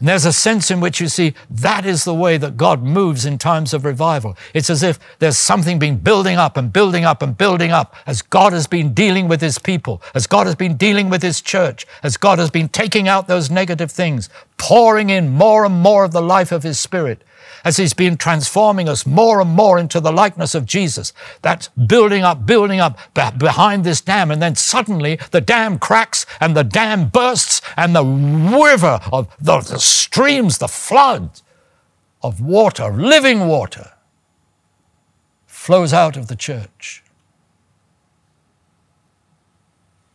And 0.00 0.06
there's 0.06 0.24
a 0.24 0.32
sense 0.32 0.70
in 0.70 0.80
which 0.80 1.00
you 1.00 1.08
see 1.08 1.34
that 1.50 1.84
is 1.84 2.04
the 2.04 2.14
way 2.14 2.38
that 2.38 2.56
God 2.56 2.82
moves 2.84 3.24
in 3.24 3.36
times 3.36 3.74
of 3.74 3.84
revival. 3.84 4.36
It's 4.54 4.70
as 4.70 4.84
if 4.84 4.98
there's 5.18 5.36
something 5.36 5.78
being 5.78 5.96
building 5.96 6.36
up 6.36 6.56
and 6.56 6.72
building 6.72 7.04
up 7.04 7.20
and 7.20 7.36
building 7.36 7.72
up 7.72 7.96
as 8.06 8.22
God 8.22 8.52
has 8.52 8.68
been 8.68 8.94
dealing 8.94 9.26
with 9.26 9.40
his 9.40 9.58
people, 9.58 10.00
as 10.14 10.28
God 10.28 10.46
has 10.46 10.54
been 10.54 10.76
dealing 10.76 11.08
with 11.10 11.22
his 11.22 11.40
church, 11.40 11.84
as 12.04 12.16
God 12.16 12.38
has 12.38 12.50
been 12.50 12.68
taking 12.68 13.08
out 13.08 13.26
those 13.26 13.50
negative 13.50 13.90
things, 13.90 14.28
pouring 14.56 15.10
in 15.10 15.30
more 15.30 15.64
and 15.64 15.80
more 15.80 16.04
of 16.04 16.12
the 16.12 16.22
life 16.22 16.52
of 16.52 16.62
his 16.62 16.78
spirit 16.78 17.22
as 17.64 17.76
He's 17.76 17.94
been 17.94 18.16
transforming 18.16 18.88
us 18.88 19.06
more 19.06 19.40
and 19.40 19.50
more 19.50 19.78
into 19.78 20.00
the 20.00 20.12
likeness 20.12 20.54
of 20.54 20.66
Jesus. 20.66 21.12
That's 21.42 21.68
building 21.68 22.22
up, 22.22 22.46
building 22.46 22.80
up 22.80 22.98
behind 23.14 23.84
this 23.84 24.00
dam. 24.00 24.30
And 24.30 24.40
then 24.40 24.54
suddenly 24.54 25.18
the 25.30 25.40
dam 25.40 25.78
cracks 25.78 26.26
and 26.40 26.56
the 26.56 26.64
dam 26.64 27.08
bursts 27.08 27.60
and 27.76 27.94
the 27.94 28.04
river 28.04 29.00
of 29.12 29.34
the, 29.40 29.60
the 29.60 29.78
streams, 29.78 30.58
the 30.58 30.68
flood 30.68 31.40
of 32.22 32.40
water, 32.40 32.90
living 32.90 33.46
water, 33.46 33.92
flows 35.46 35.92
out 35.92 36.16
of 36.16 36.28
the 36.28 36.36
church. 36.36 37.02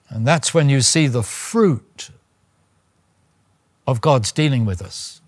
And 0.10 0.28
that's 0.28 0.54
when 0.54 0.70
you 0.70 0.82
see 0.82 1.08
the 1.08 1.24
fruit 1.24 2.12
of 3.88 4.00
God's 4.00 4.32
dealing 4.32 4.64
with 4.64 4.82
us 4.82 5.23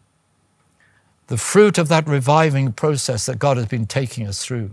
the 1.28 1.38
fruit 1.38 1.78
of 1.78 1.88
that 1.88 2.08
reviving 2.08 2.72
process 2.72 3.26
that 3.26 3.40
God 3.40 3.58
has 3.58 3.66
been 3.66 3.88
taking 3.88 4.28
us 4.28 4.44
through. 4.44 4.72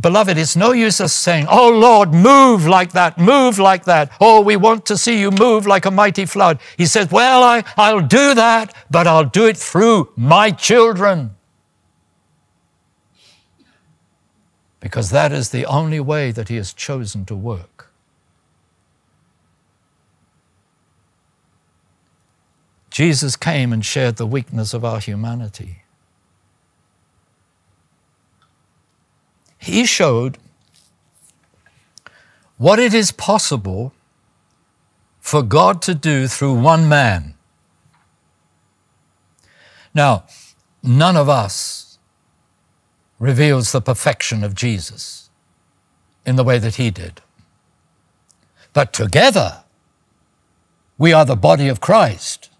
Beloved, 0.00 0.38
it's 0.38 0.56
no 0.56 0.72
use 0.72 1.00
us 1.00 1.12
saying, 1.12 1.46
Oh 1.50 1.68
Lord, 1.68 2.14
move 2.14 2.66
like 2.66 2.92
that, 2.92 3.18
move 3.18 3.58
like 3.58 3.84
that. 3.84 4.12
Oh, 4.20 4.40
we 4.40 4.56
want 4.56 4.86
to 4.86 4.96
see 4.96 5.20
you 5.20 5.30
move 5.30 5.66
like 5.66 5.84
a 5.84 5.90
mighty 5.90 6.24
flood. 6.24 6.60
He 6.76 6.86
says, 6.86 7.10
Well, 7.10 7.42
I, 7.42 7.64
I'll 7.76 8.00
do 8.00 8.34
that, 8.34 8.74
but 8.90 9.06
I'll 9.06 9.24
do 9.24 9.46
it 9.46 9.56
through 9.56 10.12
my 10.16 10.50
children. 10.50 11.34
Because 14.80 15.10
that 15.10 15.32
is 15.32 15.50
the 15.50 15.66
only 15.66 16.00
way 16.00 16.30
that 16.32 16.48
He 16.48 16.56
has 16.56 16.72
chosen 16.72 17.24
to 17.26 17.34
work. 17.34 17.91
Jesus 22.92 23.36
came 23.36 23.72
and 23.72 23.82
shared 23.82 24.16
the 24.16 24.26
weakness 24.26 24.74
of 24.74 24.84
our 24.84 25.00
humanity. 25.00 25.82
He 29.58 29.86
showed 29.86 30.36
what 32.58 32.78
it 32.78 32.92
is 32.92 33.10
possible 33.10 33.94
for 35.20 35.42
God 35.42 35.80
to 35.82 35.94
do 35.94 36.28
through 36.28 36.54
one 36.54 36.86
man. 36.86 37.34
Now, 39.94 40.24
none 40.82 41.16
of 41.16 41.28
us 41.30 41.98
reveals 43.18 43.72
the 43.72 43.80
perfection 43.80 44.44
of 44.44 44.54
Jesus 44.54 45.30
in 46.26 46.36
the 46.36 46.44
way 46.44 46.58
that 46.58 46.74
he 46.74 46.90
did. 46.90 47.22
But 48.74 48.92
together, 48.92 49.64
we 50.98 51.12
are 51.12 51.24
the 51.24 51.36
body 51.36 51.68
of 51.68 51.80
Christ. 51.80 52.50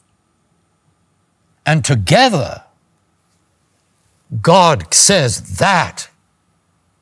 And 1.65 1.85
together, 1.85 2.65
God 4.41 4.93
says, 4.93 5.59
That 5.59 6.09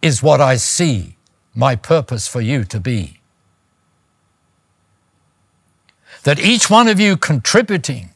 is 0.02 0.22
what 0.22 0.40
I 0.40 0.56
see 0.56 1.16
my 1.54 1.76
purpose 1.76 2.26
for 2.28 2.40
you 2.40 2.64
to 2.64 2.80
be. 2.80 3.20
That 6.24 6.38
each 6.38 6.68
one 6.68 6.88
of 6.88 7.00
you 7.00 7.16
contributing 7.16 8.10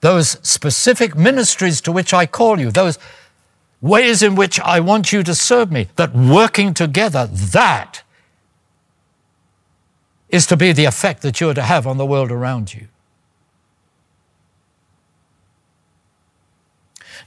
those 0.00 0.38
specific 0.42 1.16
ministries 1.16 1.80
to 1.82 1.92
which 1.92 2.12
I 2.12 2.26
call 2.26 2.60
you, 2.60 2.70
those 2.70 2.98
ways 3.80 4.22
in 4.22 4.34
which 4.34 4.58
I 4.60 4.80
want 4.80 5.12
you 5.12 5.22
to 5.22 5.34
serve 5.34 5.70
me, 5.70 5.88
that 5.96 6.14
working 6.14 6.74
together, 6.74 7.26
that 7.26 8.02
is 10.28 10.46
to 10.46 10.56
be 10.56 10.72
the 10.72 10.84
effect 10.84 11.22
that 11.22 11.40
you're 11.40 11.54
to 11.54 11.62
have 11.62 11.86
on 11.86 11.98
the 11.98 12.06
world 12.06 12.30
around 12.30 12.74
you. 12.74 12.88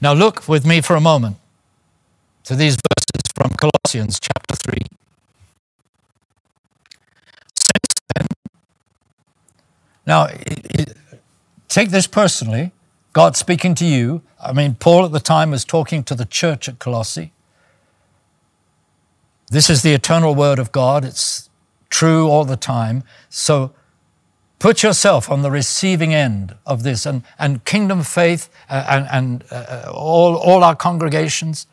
Now, 0.02 0.14
look 0.14 0.48
with 0.48 0.66
me 0.66 0.82
for 0.82 0.96
a 0.96 1.02
moment 1.02 1.38
to 2.46 2.56
these 2.56 2.76
verses 2.76 3.32
from 3.36 3.52
Colossians 3.52 4.20
chapter 4.20 4.56
3. 4.56 4.78
Since 7.56 8.00
then, 8.16 8.28
now, 10.06 10.28
take 11.68 11.90
this 11.90 12.08
personally. 12.08 12.72
God 13.12 13.36
speaking 13.36 13.76
to 13.76 13.86
you. 13.86 14.22
I 14.42 14.54
mean, 14.54 14.76
Paul 14.76 15.06
at 15.06 15.12
the 15.12 15.20
time 15.20 15.52
was 15.52 15.66
talking 15.66 16.04
to 16.06 16.16
the 16.16 16.26
church 16.26 16.70
at 16.70 16.80
Colossae. 16.80 17.34
This 19.52 19.70
is 19.70 19.82
the 19.82 19.94
eternal 19.94 20.34
word 20.34 20.60
of 20.60 20.72
God. 20.72 21.04
It's 21.04 21.50
true 21.90 22.30
all 22.30 22.46
the 22.46 22.56
time. 22.56 23.04
So 23.30 23.74
put 24.60 24.84
yourself 24.84 25.32
on 25.32 25.42
the 25.42 25.50
receiving 25.50 26.14
end 26.14 26.56
of 26.66 26.84
this. 26.84 27.06
And, 27.06 27.24
and 27.40 27.64
Kingdom 27.66 28.04
Faith 28.04 28.50
uh, 28.70 28.86
and, 28.90 29.08
and 29.12 29.44
uh, 29.52 29.92
all, 29.94 30.36
all 30.36 30.64
our 30.64 30.76
congregations 30.76 31.66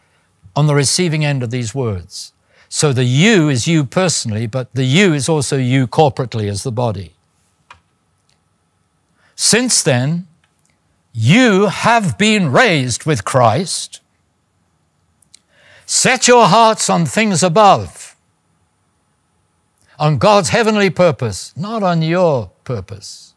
on 0.55 0.66
the 0.66 0.74
receiving 0.74 1.24
end 1.24 1.43
of 1.43 1.51
these 1.51 1.74
words. 1.74 2.32
So 2.68 2.93
the 2.93 3.05
you 3.05 3.49
is 3.49 3.66
you 3.66 3.84
personally, 3.84 4.47
but 4.47 4.72
the 4.72 4.84
you 4.84 5.14
is 5.14 5.28
also 5.28 5.57
you 5.57 5.87
corporately 5.87 6.49
as 6.49 6.62
the 6.62 6.72
body. 6.72 7.12
Since 9.34 9.82
then, 9.82 10.26
you 11.12 11.66
have 11.66 12.18
been 12.18 12.53
raised 12.53 13.05
with 13.05 13.24
Christ. 13.24 14.01
Set 15.87 16.28
your 16.28 16.47
hearts 16.47 16.91
on 16.91 17.07
things 17.07 17.43
above, 17.43 18.05
on 19.99 20.18
God's 20.18 20.51
heavenly 20.51 20.90
purpose, 20.90 21.57
not 21.57 21.82
on 21.82 22.03
your 22.03 22.51
purpose. 22.64 23.34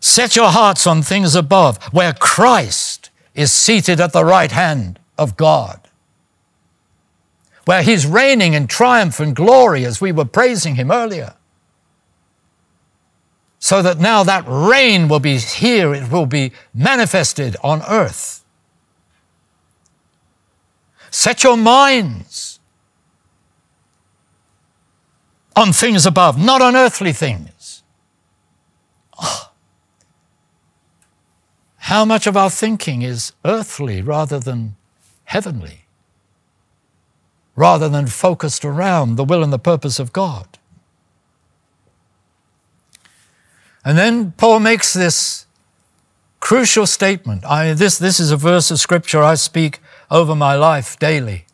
Set 0.00 0.36
your 0.36 0.50
hearts 0.50 0.86
on 0.86 1.02
things 1.02 1.34
above, 1.34 1.82
where 1.92 2.12
Christ 2.12 3.10
is 3.34 3.52
seated 3.52 4.00
at 4.00 4.12
the 4.12 4.24
right 4.24 4.52
hand 4.52 5.00
of 5.18 5.36
God, 5.36 5.80
where 7.64 7.82
He's 7.82 8.06
reigning 8.06 8.54
in 8.54 8.66
triumph 8.66 9.18
and 9.18 9.34
glory 9.34 9.84
as 9.84 10.00
we 10.00 10.12
were 10.12 10.24
praising 10.24 10.76
Him 10.76 10.90
earlier. 10.90 11.34
So 13.58 13.82
that 13.82 13.98
now 13.98 14.22
that 14.22 14.44
reign 14.46 15.08
will 15.08 15.18
be 15.18 15.38
here, 15.38 15.92
it 15.92 16.10
will 16.10 16.26
be 16.26 16.52
manifested 16.72 17.56
on 17.64 17.82
earth. 17.88 18.44
Set 21.10 21.42
your 21.42 21.56
minds 21.56 22.60
on 25.56 25.72
things 25.72 26.04
above, 26.04 26.38
not 26.38 26.60
on 26.60 26.76
earthly 26.76 27.12
things. 27.12 27.82
Oh. 29.18 29.50
How 31.78 32.04
much 32.04 32.26
of 32.26 32.36
our 32.36 32.50
thinking 32.50 33.02
is 33.02 33.32
earthly 33.44 34.02
rather 34.02 34.38
than 34.38 34.76
heavenly, 35.24 35.86
rather 37.54 37.88
than 37.88 38.06
focused 38.06 38.64
around 38.64 39.16
the 39.16 39.24
will 39.24 39.42
and 39.42 39.52
the 39.52 39.58
purpose 39.58 39.98
of 39.98 40.12
God? 40.12 40.58
And 43.82 43.96
then 43.96 44.32
Paul 44.32 44.60
makes 44.60 44.92
this 44.92 45.46
crucial 46.40 46.86
statement. 46.86 47.44
I, 47.44 47.72
this, 47.72 47.98
this 47.98 48.20
is 48.20 48.30
a 48.30 48.36
verse 48.36 48.70
of 48.70 48.78
scripture 48.78 49.22
I 49.22 49.36
speak 49.36 49.78
over 50.10 50.34
my 50.34 50.54
life 50.54 50.98
daily. 50.98 51.46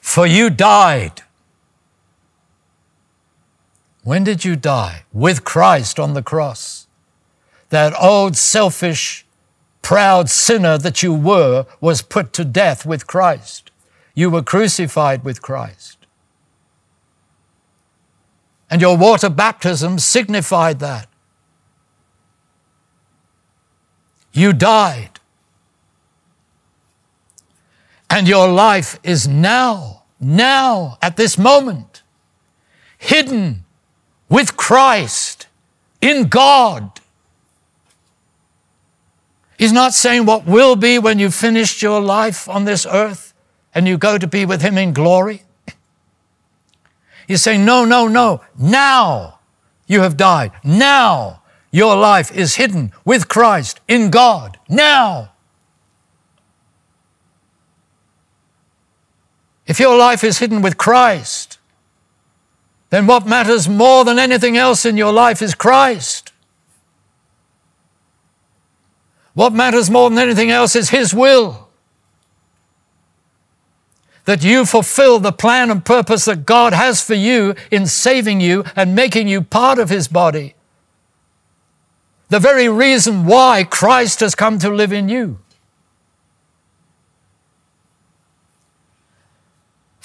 For 0.00 0.26
you 0.26 0.48
died 0.50 1.22
when 4.08 4.24
did 4.24 4.42
you 4.42 4.56
die? 4.56 5.04
With 5.12 5.44
Christ 5.44 6.00
on 6.00 6.14
the 6.14 6.22
cross. 6.22 6.86
That 7.68 7.92
old 8.00 8.38
selfish, 8.38 9.26
proud 9.82 10.30
sinner 10.30 10.78
that 10.78 11.02
you 11.02 11.12
were 11.12 11.66
was 11.78 12.00
put 12.00 12.32
to 12.32 12.42
death 12.42 12.86
with 12.86 13.06
Christ. 13.06 13.70
You 14.14 14.30
were 14.30 14.42
crucified 14.42 15.24
with 15.24 15.42
Christ. 15.42 16.06
And 18.70 18.80
your 18.80 18.96
water 18.96 19.28
baptism 19.28 19.98
signified 19.98 20.78
that. 20.78 21.06
You 24.32 24.54
died. 24.54 25.20
And 28.08 28.26
your 28.26 28.48
life 28.48 28.98
is 29.02 29.28
now, 29.28 30.04
now, 30.18 30.96
at 31.02 31.18
this 31.18 31.36
moment, 31.36 32.02
hidden 32.96 33.66
with 34.28 34.56
Christ 34.56 35.46
in 36.00 36.28
God. 36.28 37.00
He's 39.58 39.72
not 39.72 39.94
saying 39.94 40.26
what 40.26 40.46
will 40.46 40.76
be 40.76 40.98
when 40.98 41.18
you've 41.18 41.34
finished 41.34 41.82
your 41.82 42.00
life 42.00 42.48
on 42.48 42.64
this 42.64 42.86
earth 42.86 43.34
and 43.74 43.88
you 43.88 43.96
go 43.96 44.18
to 44.18 44.26
be 44.26 44.44
with 44.44 44.62
Him 44.62 44.78
in 44.78 44.92
glory. 44.92 45.42
He's 47.26 47.42
saying, 47.42 47.64
no, 47.64 47.84
no, 47.84 48.08
no. 48.08 48.40
Now 48.58 49.38
you 49.86 50.00
have 50.00 50.16
died. 50.16 50.52
Now 50.64 51.42
your 51.70 51.96
life 51.96 52.30
is 52.34 52.56
hidden 52.56 52.92
with 53.04 53.28
Christ 53.28 53.80
in 53.86 54.10
God. 54.10 54.58
Now. 54.68 55.32
If 59.66 59.78
your 59.78 59.96
life 59.96 60.24
is 60.24 60.38
hidden 60.38 60.62
with 60.62 60.78
Christ, 60.78 61.47
then 62.90 63.06
what 63.06 63.26
matters 63.26 63.68
more 63.68 64.04
than 64.04 64.18
anything 64.18 64.56
else 64.56 64.86
in 64.86 64.96
your 64.96 65.12
life 65.12 65.42
is 65.42 65.54
Christ. 65.54 66.32
What 69.34 69.52
matters 69.52 69.90
more 69.90 70.08
than 70.08 70.18
anything 70.18 70.50
else 70.50 70.74
is 70.74 70.90
His 70.90 71.12
will. 71.12 71.68
That 74.24 74.42
you 74.42 74.64
fulfill 74.64 75.20
the 75.20 75.32
plan 75.32 75.70
and 75.70 75.84
purpose 75.84 76.24
that 76.24 76.46
God 76.46 76.72
has 76.72 77.02
for 77.02 77.14
you 77.14 77.54
in 77.70 77.86
saving 77.86 78.40
you 78.40 78.64
and 78.74 78.94
making 78.94 79.28
you 79.28 79.42
part 79.42 79.78
of 79.78 79.90
His 79.90 80.08
body. 80.08 80.54
The 82.30 82.40
very 82.40 82.68
reason 82.68 83.26
why 83.26 83.64
Christ 83.64 84.20
has 84.20 84.34
come 84.34 84.58
to 84.58 84.70
live 84.70 84.92
in 84.92 85.08
you. 85.08 85.38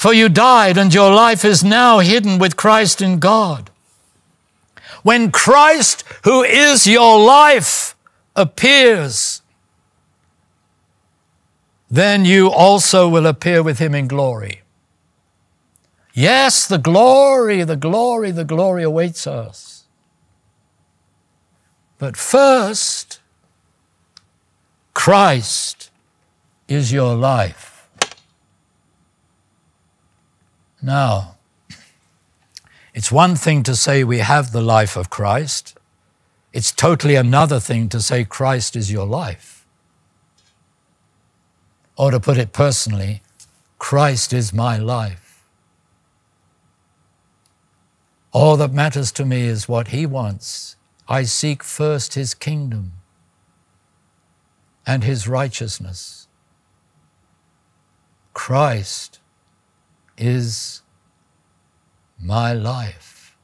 For 0.03 0.13
you 0.13 0.27
died, 0.27 0.77
and 0.77 0.93
your 0.93 1.13
life 1.13 1.45
is 1.45 1.63
now 1.63 1.99
hidden 1.99 2.37
with 2.37 2.57
Christ 2.57 3.01
in 3.01 3.19
God. 3.19 3.69
When 5.01 5.31
Christ, 5.31 6.03
who 6.25 6.43
is 6.43 6.85
your 6.85 7.17
life, 7.17 7.95
appears, 8.35 9.41
then 11.89 12.25
you 12.25 12.51
also 12.51 13.07
will 13.07 13.25
appear 13.25 13.63
with 13.63 13.79
him 13.79 13.95
in 13.95 14.09
glory. 14.09 14.63
Yes, 16.13 16.67
the 16.67 16.77
glory, 16.77 17.63
the 17.63 17.77
glory, 17.77 18.31
the 18.31 18.43
glory 18.43 18.83
awaits 18.83 19.25
us. 19.25 19.85
But 21.97 22.17
first, 22.17 23.21
Christ 24.93 25.91
is 26.67 26.91
your 26.91 27.15
life. 27.15 27.72
Now, 30.83 31.37
it's 32.93 33.09
one 33.09 33.37
thing 33.37 33.63
to 33.63 33.75
say 33.75 34.03
we 34.03 34.19
have 34.19 34.51
the 34.51 34.61
life 34.61 34.97
of 34.97 35.09
Christ. 35.09 35.77
It's 36.51 36.73
totally 36.73 37.15
another 37.15 37.61
thing 37.61 37.87
to 37.89 38.01
say 38.01 38.25
Christ 38.25 38.75
is 38.75 38.91
your 38.91 39.07
life. 39.07 39.65
Or 41.97 42.11
to 42.11 42.19
put 42.19 42.37
it 42.37 42.51
personally, 42.51 43.21
Christ 43.79 44.33
is 44.33 44.53
my 44.53 44.77
life. 44.77 45.45
All 48.33 48.57
that 48.57 48.73
matters 48.73 49.11
to 49.13 49.25
me 49.25 49.43
is 49.43 49.69
what 49.69 49.89
He 49.89 50.05
wants. 50.05 50.75
I 51.07 51.23
seek 51.23 51.63
first 51.63 52.15
His 52.15 52.33
kingdom 52.33 52.93
and 54.85 55.05
His 55.05 55.29
righteousness. 55.29 56.27
Christ 58.33 59.19
is 60.17 60.81
my 62.19 62.53
life. 62.53 63.35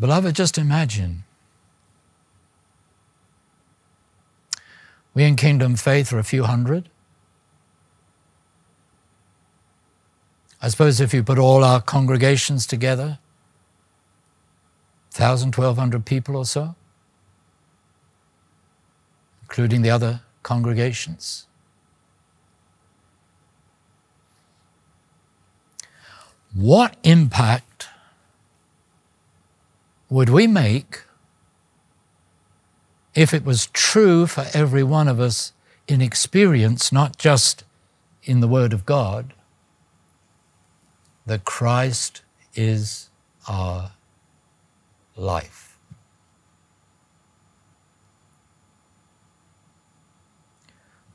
Beloved, 0.00 0.34
just 0.34 0.58
imagine. 0.58 1.24
We 5.14 5.24
in 5.24 5.34
Kingdom 5.34 5.74
Faith 5.74 6.12
are 6.12 6.18
a 6.18 6.24
few 6.24 6.44
hundred. 6.44 6.88
I 10.62 10.68
suppose 10.68 11.00
if 11.00 11.12
you 11.12 11.22
put 11.22 11.38
all 11.38 11.64
our 11.64 11.80
congregations 11.80 12.66
together, 12.66 13.18
1,000, 15.16 15.54
1,200 15.54 16.04
people 16.04 16.36
or 16.36 16.44
so, 16.44 16.76
including 19.42 19.82
the 19.82 19.90
other 19.90 20.20
congregations. 20.42 21.46
What 26.54 26.96
impact 27.02 27.88
would 30.08 30.30
we 30.30 30.46
make 30.46 31.02
if 33.14 33.34
it 33.34 33.44
was 33.44 33.66
true 33.72 34.26
for 34.26 34.46
every 34.54 34.82
one 34.82 35.08
of 35.08 35.20
us 35.20 35.52
in 35.86 36.00
experience, 36.00 36.92
not 36.92 37.18
just 37.18 37.64
in 38.22 38.40
the 38.40 38.48
Word 38.48 38.72
of 38.72 38.86
God 38.86 39.34
that 41.28 41.44
Christ 41.44 42.22
is 42.54 43.10
our 43.46 43.92
life. 45.16 45.67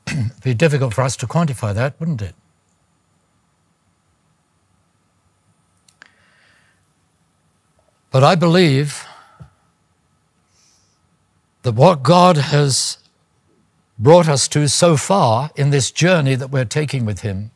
It'd 0.06 0.40
be 0.42 0.54
difficult 0.54 0.94
for 0.94 1.02
us 1.02 1.16
to 1.16 1.26
quantify 1.26 1.74
that, 1.74 1.98
wouldn't 1.98 2.22
it? 2.22 2.34
But 8.10 8.22
I 8.22 8.36
believe 8.36 9.04
that 11.62 11.72
what 11.72 12.02
God 12.02 12.36
has 12.36 12.98
brought 13.98 14.28
us 14.28 14.46
to 14.48 14.68
so 14.68 14.96
far 14.96 15.50
in 15.56 15.70
this 15.70 15.90
journey 15.90 16.34
that 16.36 16.50
we're 16.50 16.64
taking 16.64 17.04
with 17.04 17.20
Him 17.20 17.50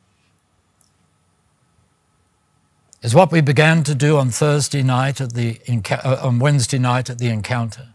is 3.02 3.14
what 3.14 3.30
we 3.30 3.40
began 3.40 3.84
to 3.84 3.94
do 3.94 4.16
on 4.16 4.30
Thursday 4.30 4.82
night 4.82 5.20
at 5.20 5.34
the 5.34 5.60
uh, 5.90 6.18
on 6.22 6.38
Wednesday 6.38 6.78
night 6.78 7.08
at 7.08 7.18
the 7.18 7.28
encounter. 7.28 7.88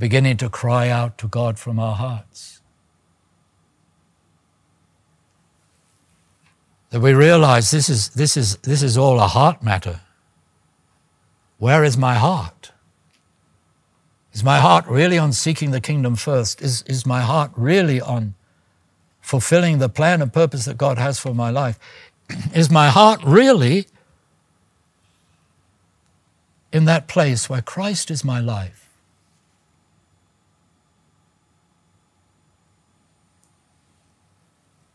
Beginning 0.00 0.38
to 0.38 0.48
cry 0.48 0.88
out 0.88 1.18
to 1.18 1.28
God 1.28 1.58
from 1.58 1.78
our 1.78 1.94
hearts. 1.94 2.62
That 6.88 7.00
we 7.00 7.12
realize 7.12 7.70
this 7.70 7.90
is, 7.90 8.08
this 8.08 8.34
is, 8.34 8.56
this 8.62 8.82
is 8.82 8.96
all 8.96 9.20
a 9.20 9.26
heart 9.26 9.62
matter. 9.62 10.00
Where 11.58 11.84
is 11.84 11.98
my 11.98 12.14
heart? 12.14 12.72
Is 14.32 14.42
my 14.42 14.58
heart 14.58 14.86
really 14.86 15.18
on 15.18 15.34
seeking 15.34 15.70
the 15.70 15.82
kingdom 15.82 16.16
first? 16.16 16.62
Is, 16.62 16.80
is 16.86 17.04
my 17.04 17.20
heart 17.20 17.50
really 17.54 18.00
on 18.00 18.34
fulfilling 19.20 19.80
the 19.80 19.90
plan 19.90 20.22
and 20.22 20.32
purpose 20.32 20.64
that 20.64 20.78
God 20.78 20.96
has 20.96 21.18
for 21.18 21.34
my 21.34 21.50
life? 21.50 21.78
Is 22.54 22.70
my 22.70 22.88
heart 22.88 23.20
really 23.22 23.86
in 26.72 26.86
that 26.86 27.06
place 27.06 27.50
where 27.50 27.60
Christ 27.60 28.10
is 28.10 28.24
my 28.24 28.40
life? 28.40 28.89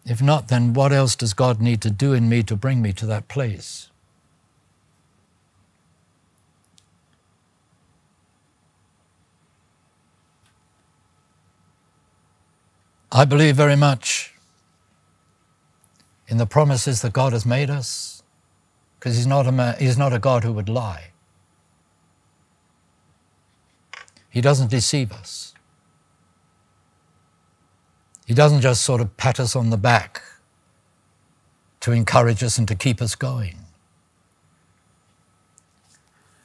If 0.06 0.22
not, 0.22 0.50
then 0.50 0.74
what 0.74 0.92
else 0.92 1.16
does 1.16 1.34
God 1.34 1.60
need 1.60 1.82
to 1.82 1.90
do 1.90 2.14
in 2.14 2.30
me 2.30 2.44
to 2.44 2.56
bring 2.56 2.82
me 2.82 2.94
to 2.94 3.06
that 3.08 3.28
place? 3.28 3.90
I 13.12 13.26
believe 13.26 13.56
very 13.56 13.78
much 13.78 14.34
in 16.28 16.38
the 16.38 16.46
promises 16.46 17.02
that 17.02 17.14
God 17.14 17.34
has 17.34 17.46
made 17.46 17.70
us 17.70 18.22
because 19.00 19.16
he's, 19.16 19.26
not 19.26 19.48
a 19.48 19.52
man, 19.52 19.76
he's 19.80 19.98
not 19.98 20.14
a 20.14 20.20
God 20.20 20.44
who 20.44 20.52
would 20.54 20.70
lie. 20.70 21.12
He 24.30 24.42
doesn't 24.42 24.70
deceive 24.70 25.12
us. 25.14 25.55
He 28.26 28.34
doesn't 28.34 28.62
just 28.62 28.84
sort 28.84 29.02
of 29.02 29.16
pat 29.18 29.40
us 29.40 29.56
on 29.56 29.70
the 29.70 29.78
back 29.78 30.24
to 31.82 31.92
encourage 31.92 32.44
us 32.44 32.58
and 32.58 32.68
to 32.68 32.76
keep 32.76 33.02
us 33.02 33.16
going. 33.16 33.58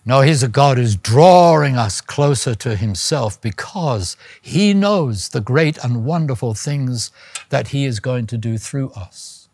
No, 0.05 0.21
He's 0.21 0.43
a 0.43 0.49
God 0.49 0.77
who's 0.77 0.97
drawing 0.97 1.77
us 1.77 2.01
closer 2.01 2.55
to 2.57 2.77
Himself 2.77 3.41
because 3.41 4.17
He 4.41 4.75
knows 4.75 5.31
the 5.31 5.41
great 5.41 5.79
and 5.83 6.05
wonderful 6.05 6.55
things 6.55 7.11
that 7.49 7.69
He 7.69 7.85
is 7.85 8.01
going 8.01 8.27
to 8.29 8.37
do 8.37 8.59
through 8.59 8.91
us. 8.91 9.49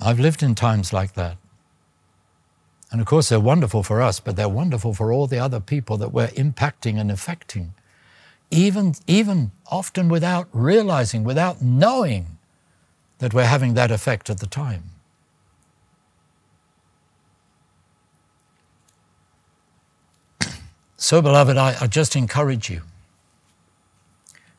I've 0.00 0.20
lived 0.20 0.42
in 0.42 0.54
times 0.54 0.92
like 0.92 1.14
that. 1.14 1.38
And 2.94 3.00
of 3.00 3.08
course, 3.08 3.28
they're 3.28 3.40
wonderful 3.40 3.82
for 3.82 4.00
us, 4.00 4.20
but 4.20 4.36
they're 4.36 4.48
wonderful 4.48 4.94
for 4.94 5.12
all 5.12 5.26
the 5.26 5.40
other 5.40 5.58
people 5.58 5.96
that 5.96 6.12
we're 6.12 6.28
impacting 6.28 6.96
and 6.96 7.10
affecting, 7.10 7.74
even, 8.52 8.94
even 9.08 9.50
often 9.66 10.08
without 10.08 10.46
realizing, 10.52 11.24
without 11.24 11.60
knowing 11.60 12.38
that 13.18 13.34
we're 13.34 13.46
having 13.46 13.74
that 13.74 13.90
effect 13.90 14.30
at 14.30 14.38
the 14.38 14.46
time. 14.46 14.84
So, 20.96 21.20
beloved, 21.20 21.56
I, 21.56 21.74
I 21.80 21.88
just 21.88 22.14
encourage 22.14 22.70
you. 22.70 22.82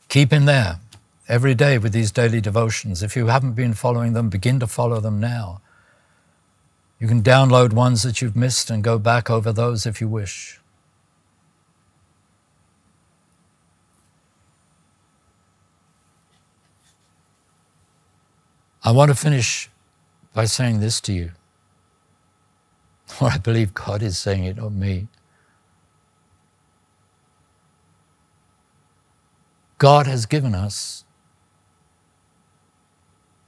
Keep 0.10 0.34
in 0.34 0.44
there 0.44 0.82
every 1.30 1.56
day 1.56 1.78
with 1.78 1.94
these 1.94 2.12
daily 2.12 2.42
devotions. 2.42 3.02
If 3.02 3.16
you 3.16 3.28
haven't 3.28 3.54
been 3.54 3.74
following 3.74 4.12
them, 4.12 4.28
begin 4.28 4.60
to 4.60 4.68
follow 4.68 5.00
them 5.00 5.22
now. 5.22 5.62
You 7.00 7.08
can 7.08 7.22
download 7.22 7.74
ones 7.74 8.04
that 8.04 8.22
you've 8.22 8.36
missed 8.36 8.70
and 8.70 8.84
go 8.84 8.98
back 8.98 9.30
over 9.30 9.52
those 9.52 9.86
if 9.86 10.00
you 10.00 10.08
wish. 10.08 10.60
I 18.84 18.91
want 18.91 19.10
to 19.10 19.16
finish 19.16 19.70
by 20.34 20.46
saying 20.46 20.80
this 20.80 21.02
to 21.02 21.14
you, 21.14 21.32
or 23.20 23.30
I 23.32 23.39
believe 23.39 23.74
God 23.74 24.02
is 24.02 24.18
saying 24.18 24.43
it, 24.46 24.58
not 24.58 24.72
me. 24.72 25.08
God 29.78 30.08
has 30.08 30.26
given 30.26 30.56
us 30.56 31.04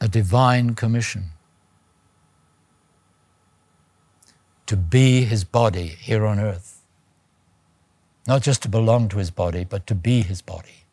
a 0.02 0.08
divine 0.08 0.76
commission 0.76 1.32
to 4.68 4.78
be 4.78 5.24
his 5.24 5.44
body 5.44 5.88
here 5.88 6.26
on 6.26 6.40
earth. 6.40 6.82
Not 8.28 8.44
just 8.44 8.62
to 8.64 8.70
belong 8.70 9.08
to 9.10 9.18
his 9.18 9.32
body, 9.32 9.64
but 9.64 9.88
to 9.88 9.96
be 9.96 10.22
his 10.22 10.42
body. 10.42 10.84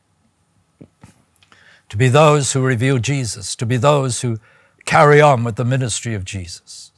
To 1.89 1.97
be 1.97 2.09
those 2.09 2.53
who 2.53 2.63
reveal 2.63 2.99
Jesus, 2.99 3.55
to 3.57 3.67
be 3.67 3.77
those 3.77 4.23
who 4.23 4.39
carry 4.85 5.21
on 5.21 5.45
with 5.45 5.57
the 5.57 5.65
ministry 5.65 6.15
of 6.15 6.25
Jesus. 6.25 6.93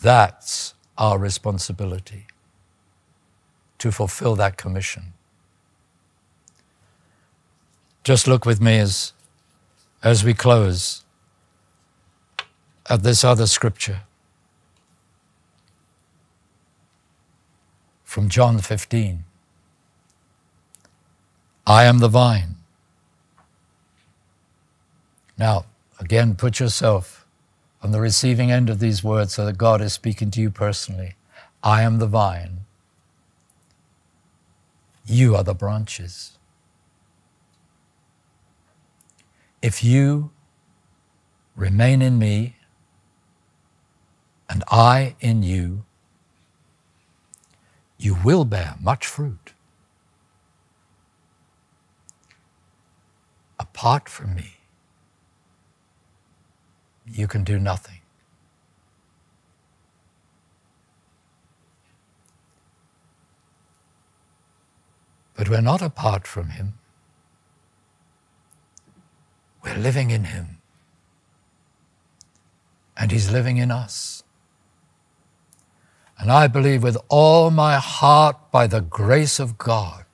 That's 0.00 0.74
our 0.98 1.18
responsibility 1.18 2.26
to 3.78 3.92
fulfill 3.92 4.34
that 4.36 4.56
commission. 4.56 5.12
Just 8.02 8.26
look 8.26 8.44
with 8.44 8.60
me 8.60 8.78
as, 8.78 9.12
as 10.02 10.24
we 10.24 10.34
close 10.34 11.01
at 12.88 13.02
this 13.02 13.24
other 13.24 13.46
scripture 13.46 14.00
from 18.04 18.28
John 18.28 18.58
15. 18.58 19.24
I 21.66 21.84
am 21.84 21.98
the 21.98 22.08
vine. 22.08 22.56
Now, 25.38 25.64
again, 25.98 26.34
put 26.34 26.60
yourself 26.60 27.26
on 27.82 27.90
the 27.90 28.00
receiving 28.00 28.50
end 28.50 28.68
of 28.68 28.78
these 28.80 29.02
words 29.02 29.34
so 29.34 29.46
that 29.46 29.58
God 29.58 29.80
is 29.80 29.92
speaking 29.92 30.30
to 30.32 30.40
you 30.40 30.50
personally. 30.50 31.14
I 31.62 31.82
am 31.82 31.98
the 31.98 32.06
vine. 32.06 32.60
You 35.06 35.34
are 35.36 35.44
the 35.44 35.54
branches. 35.54 36.32
If 39.62 39.82
you 39.82 40.30
remain 41.56 42.02
in 42.02 42.18
me 42.18 42.56
and 44.52 44.62
I 44.70 45.16
in 45.18 45.42
you, 45.42 45.84
you 47.96 48.18
will 48.22 48.44
bear 48.44 48.74
much 48.82 49.06
fruit. 49.06 49.54
Apart 53.58 54.10
from 54.10 54.34
me, 54.34 54.56
you 57.06 57.26
can 57.26 57.44
do 57.44 57.58
nothing. 57.58 58.00
But 65.34 65.48
we're 65.48 65.62
not 65.62 65.80
apart 65.80 66.26
from 66.26 66.50
Him. 66.50 66.74
We're 69.64 69.78
living 69.78 70.10
in 70.10 70.24
Him. 70.24 70.58
And 72.98 73.10
He's 73.10 73.30
living 73.30 73.56
in 73.56 73.70
us. 73.70 74.21
And 76.22 76.30
I 76.30 76.46
believe 76.46 76.84
with 76.84 76.96
all 77.08 77.50
my 77.50 77.78
heart, 77.78 78.52
by 78.52 78.68
the 78.68 78.80
grace 78.80 79.40
of 79.40 79.58
God, 79.58 80.04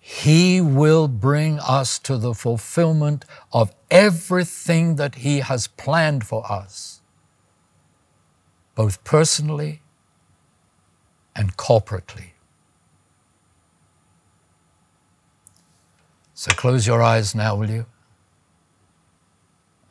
He 0.00 0.60
will 0.60 1.06
bring 1.06 1.60
us 1.60 2.00
to 2.00 2.18
the 2.18 2.34
fulfillment 2.34 3.24
of 3.52 3.72
everything 3.92 4.96
that 4.96 5.14
He 5.14 5.38
has 5.38 5.68
planned 5.68 6.26
for 6.26 6.50
us 6.50 7.00
both 8.74 9.04
personally 9.04 9.82
and 11.36 11.56
corporately. 11.56 12.30
So 16.34 16.50
close 16.50 16.88
your 16.88 17.00
eyes 17.02 17.36
now, 17.36 17.54
will 17.54 17.70
you? 17.70 17.86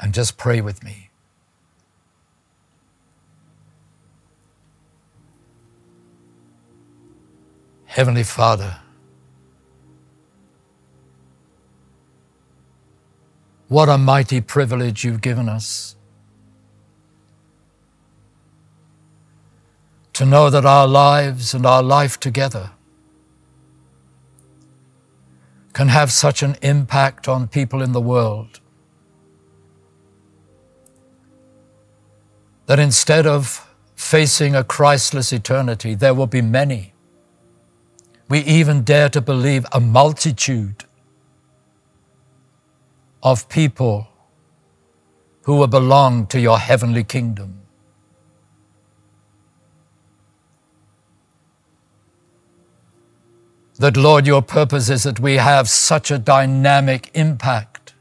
And 0.01 0.13
just 0.13 0.37
pray 0.37 0.59
with 0.59 0.83
me. 0.83 1.10
Heavenly 7.91 8.23
Father, 8.23 8.77
what 13.67 13.89
a 13.89 13.97
mighty 13.97 14.39
privilege 14.39 15.03
you've 15.03 15.19
given 15.19 15.49
us 15.49 15.97
to 20.13 20.25
know 20.25 20.49
that 20.49 20.65
our 20.65 20.87
lives 20.87 21.53
and 21.53 21.65
our 21.65 21.83
life 21.83 22.17
together 22.17 22.71
can 25.73 25.89
have 25.89 26.13
such 26.13 26.41
an 26.41 26.55
impact 26.61 27.27
on 27.27 27.45
people 27.49 27.81
in 27.81 27.91
the 27.91 27.99
world. 27.99 28.61
That 32.67 32.79
instead 32.79 33.27
of 33.27 33.69
facing 33.95 34.55
a 34.55 34.63
Christless 34.63 35.33
eternity, 35.33 35.93
there 35.93 36.13
will 36.13 36.27
be 36.27 36.41
many. 36.41 36.90
We 38.31 38.39
even 38.39 38.83
dare 38.83 39.09
to 39.09 39.19
believe 39.19 39.65
a 39.73 39.81
multitude 39.81 40.85
of 43.21 43.49
people 43.49 44.07
who 45.41 45.57
will 45.57 45.67
belong 45.67 46.27
to 46.27 46.39
your 46.39 46.57
heavenly 46.57 47.03
kingdom. 47.03 47.57
that, 53.79 53.97
Lord, 53.97 54.27
your 54.27 54.43
purpose 54.43 54.89
is 54.89 55.03
that 55.03 55.19
we 55.19 55.37
have 55.37 55.67
such 55.67 56.11
a 56.11 56.19
dynamic 56.19 57.09
impact, 57.15 57.95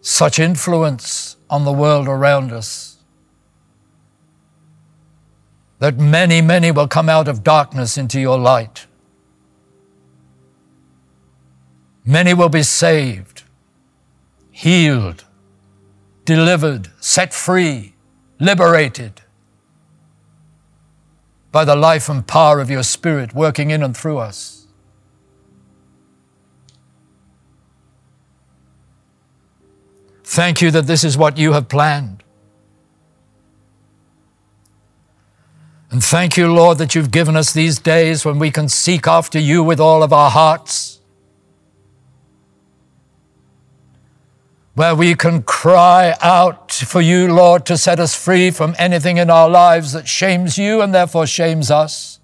such 0.00 0.40
influence 0.40 1.36
on 1.48 1.64
the 1.64 1.72
world 1.72 2.08
around 2.08 2.52
us, 2.52 2.93
that 5.78 5.98
many, 5.98 6.40
many 6.40 6.70
will 6.70 6.88
come 6.88 7.08
out 7.08 7.28
of 7.28 7.44
darkness 7.44 7.98
into 7.98 8.20
your 8.20 8.38
light. 8.38 8.86
Many 12.04 12.34
will 12.34 12.48
be 12.48 12.62
saved, 12.62 13.44
healed, 14.50 15.24
delivered, 16.24 16.90
set 17.00 17.32
free, 17.32 17.94
liberated 18.38 19.22
by 21.50 21.64
the 21.64 21.76
life 21.76 22.08
and 22.08 22.26
power 22.26 22.60
of 22.60 22.68
your 22.68 22.82
Spirit 22.82 23.32
working 23.32 23.70
in 23.70 23.82
and 23.82 23.96
through 23.96 24.18
us. 24.18 24.66
Thank 30.24 30.60
you 30.60 30.72
that 30.72 30.86
this 30.86 31.04
is 31.04 31.16
what 31.16 31.38
you 31.38 31.52
have 31.52 31.68
planned. 31.68 32.23
And 35.94 36.02
thank 36.02 36.36
you, 36.36 36.52
Lord, 36.52 36.78
that 36.78 36.96
you've 36.96 37.12
given 37.12 37.36
us 37.36 37.52
these 37.52 37.78
days 37.78 38.24
when 38.24 38.40
we 38.40 38.50
can 38.50 38.68
seek 38.68 39.06
after 39.06 39.38
you 39.38 39.62
with 39.62 39.78
all 39.78 40.02
of 40.02 40.12
our 40.12 40.28
hearts 40.28 40.98
where 44.74 44.96
we 44.96 45.14
can 45.14 45.44
cry 45.44 46.16
out 46.20 46.72
for 46.72 47.00
you, 47.00 47.32
Lord, 47.32 47.64
to 47.66 47.78
set 47.78 48.00
us 48.00 48.12
free 48.12 48.50
from 48.50 48.74
anything 48.76 49.18
in 49.18 49.30
our 49.30 49.48
lives 49.48 49.92
that 49.92 50.08
shames 50.08 50.58
you 50.58 50.82
and 50.82 50.92
therefore 50.92 51.28
shames 51.28 51.70
us. 51.70 52.18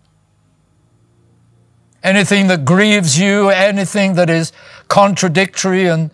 Anything 2.03 2.49
that 2.49 2.64
grieves 2.64 3.21
you, 3.21 3.51
anything 3.51 4.14
that 4.14 4.29
is 4.29 4.53
contradictory 4.89 5.87
and 5.87 6.11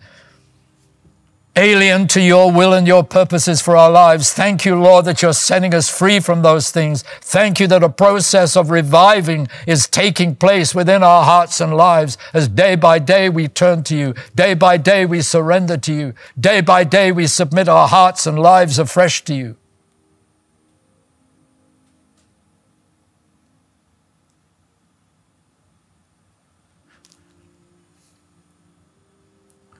alien 1.57 2.07
to 2.07 2.21
your 2.21 2.51
will 2.51 2.71
and 2.71 2.87
your 2.87 3.03
purposes 3.03 3.61
for 3.61 3.75
our 3.75 3.89
lives. 3.89 4.31
Thank 4.31 4.63
you, 4.63 4.79
Lord, 4.79 5.05
that 5.05 5.23
you're 5.23 5.33
setting 5.33 5.73
us 5.73 5.89
free 5.89 6.19
from 6.19 6.43
those 6.43 6.69
things. 6.69 7.01
Thank 7.19 7.59
you 7.59 7.65
that 7.67 7.83
a 7.83 7.89
process 7.89 8.55
of 8.55 8.69
reviving 8.69 9.47
is 9.65 9.87
taking 9.87 10.35
place 10.35 10.75
within 10.75 11.01
our 11.01 11.23
hearts 11.23 11.59
and 11.59 11.73
lives 11.73 12.17
as 12.31 12.47
day 12.47 12.75
by 12.75 12.99
day 12.99 13.27
we 13.27 13.47
turn 13.47 13.83
to 13.85 13.97
you. 13.97 14.13
Day 14.35 14.53
by 14.53 14.77
day 14.77 15.05
we 15.05 15.21
surrender 15.21 15.77
to 15.77 15.93
you. 15.93 16.13
Day 16.39 16.61
by 16.61 16.83
day 16.83 17.11
we 17.11 17.25
submit 17.25 17.67
our 17.67 17.87
hearts 17.87 18.27
and 18.27 18.37
lives 18.37 18.77
afresh 18.77 19.23
to 19.23 19.33
you. 19.33 19.57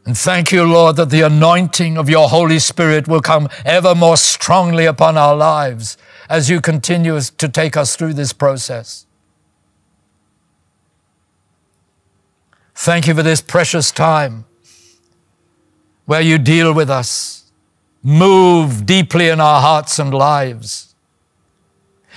And 0.08 0.18
thank 0.18 0.54
you, 0.54 0.64
Lord, 0.64 0.96
that 0.96 1.10
the 1.10 1.20
anointing 1.20 1.98
of 1.98 2.10
your 2.10 2.30
Holy 2.30 2.60
Spirit 2.60 3.10
will 3.10 3.20
come 3.20 3.50
ever 3.66 3.94
more 3.94 4.16
strongly 4.16 4.86
upon 4.86 5.18
our 5.18 5.36
lives 5.36 5.98
as 6.30 6.50
you 6.50 6.62
continue 6.62 7.20
to 7.20 7.50
take 7.50 7.76
us 7.76 7.98
through 7.98 8.14
this 8.14 8.32
process. 8.32 9.06
Thank 12.74 13.08
you 13.08 13.16
for 13.16 13.22
this 13.22 13.42
precious 13.42 13.92
time 13.92 14.46
where 16.06 16.22
you 16.22 16.38
deal 16.38 16.74
with 16.74 16.90
us, 16.90 17.52
move 18.02 18.86
deeply 18.86 19.28
in 19.28 19.42
our 19.42 19.60
hearts 19.60 20.00
and 20.00 20.14
lives 20.14 20.87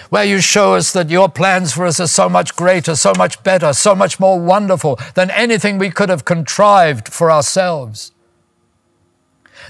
where 0.08 0.24
you 0.24 0.40
show 0.40 0.74
us 0.74 0.92
that 0.92 1.10
your 1.10 1.28
plans 1.28 1.72
for 1.72 1.86
us 1.86 2.00
are 2.00 2.06
so 2.06 2.28
much 2.28 2.56
greater, 2.56 2.96
so 2.96 3.12
much 3.16 3.42
better, 3.42 3.72
so 3.72 3.94
much 3.94 4.18
more 4.18 4.40
wonderful 4.40 4.98
than 5.14 5.30
anything 5.30 5.78
we 5.78 5.90
could 5.90 6.08
have 6.08 6.24
contrived 6.24 7.08
for 7.08 7.30
ourselves. 7.30 8.12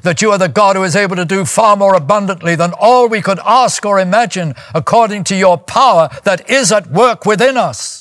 That 0.02 0.22
you 0.22 0.30
are 0.30 0.38
the 0.38 0.48
God 0.48 0.76
who 0.76 0.82
is 0.84 0.96
able 0.96 1.16
to 1.16 1.24
do 1.24 1.44
far 1.44 1.76
more 1.76 1.94
abundantly 1.94 2.54
than 2.54 2.72
all 2.78 3.08
we 3.08 3.20
could 3.20 3.40
ask 3.44 3.84
or 3.84 3.98
imagine 3.98 4.54
according 4.74 5.24
to 5.24 5.36
your 5.36 5.58
power 5.58 6.08
that 6.24 6.48
is 6.48 6.72
at 6.72 6.90
work 6.90 7.26
within 7.26 7.56
us. 7.56 7.99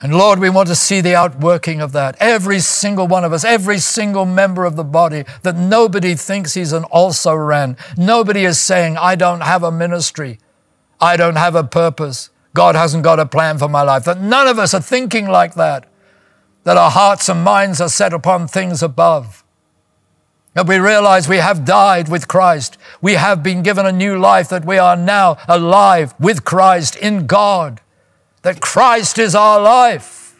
And 0.00 0.14
Lord, 0.14 0.38
we 0.38 0.50
want 0.50 0.68
to 0.68 0.74
see 0.74 1.00
the 1.00 1.14
outworking 1.14 1.80
of 1.80 1.92
that. 1.92 2.16
Every 2.20 2.60
single 2.60 3.06
one 3.06 3.24
of 3.24 3.32
us, 3.32 3.44
every 3.44 3.78
single 3.78 4.26
member 4.26 4.66
of 4.66 4.76
the 4.76 4.84
body, 4.84 5.24
that 5.42 5.56
nobody 5.56 6.14
thinks 6.14 6.52
he's 6.52 6.72
an 6.72 6.84
also 6.84 7.34
ran. 7.34 7.78
Nobody 7.96 8.44
is 8.44 8.60
saying, 8.60 8.98
I 8.98 9.14
don't 9.14 9.40
have 9.40 9.62
a 9.62 9.72
ministry. 9.72 10.38
I 11.00 11.16
don't 11.16 11.36
have 11.36 11.54
a 11.54 11.64
purpose. 11.64 12.28
God 12.52 12.74
hasn't 12.74 13.04
got 13.04 13.20
a 13.20 13.26
plan 13.26 13.56
for 13.56 13.68
my 13.68 13.82
life. 13.82 14.04
That 14.04 14.20
none 14.20 14.46
of 14.46 14.58
us 14.58 14.74
are 14.74 14.82
thinking 14.82 15.28
like 15.28 15.54
that. 15.54 15.88
That 16.64 16.76
our 16.76 16.90
hearts 16.90 17.28
and 17.30 17.42
minds 17.42 17.80
are 17.80 17.88
set 17.88 18.12
upon 18.12 18.48
things 18.48 18.82
above. 18.82 19.44
That 20.52 20.66
we 20.66 20.76
realize 20.76 21.26
we 21.26 21.36
have 21.36 21.64
died 21.64 22.08
with 22.08 22.28
Christ. 22.28 22.76
We 23.00 23.14
have 23.14 23.42
been 23.42 23.62
given 23.62 23.86
a 23.86 23.92
new 23.92 24.18
life, 24.18 24.48
that 24.50 24.64
we 24.64 24.76
are 24.76 24.96
now 24.96 25.38
alive 25.48 26.14
with 26.18 26.44
Christ 26.44 26.96
in 26.96 27.26
God 27.26 27.80
that 28.46 28.60
Christ 28.60 29.18
is 29.18 29.34
our 29.34 29.60
life. 29.60 30.36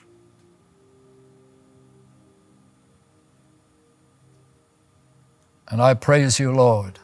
And 5.67 5.83
I 5.83 5.95
praise 5.95 6.39
you, 6.39 6.53
Lord, 6.53 7.01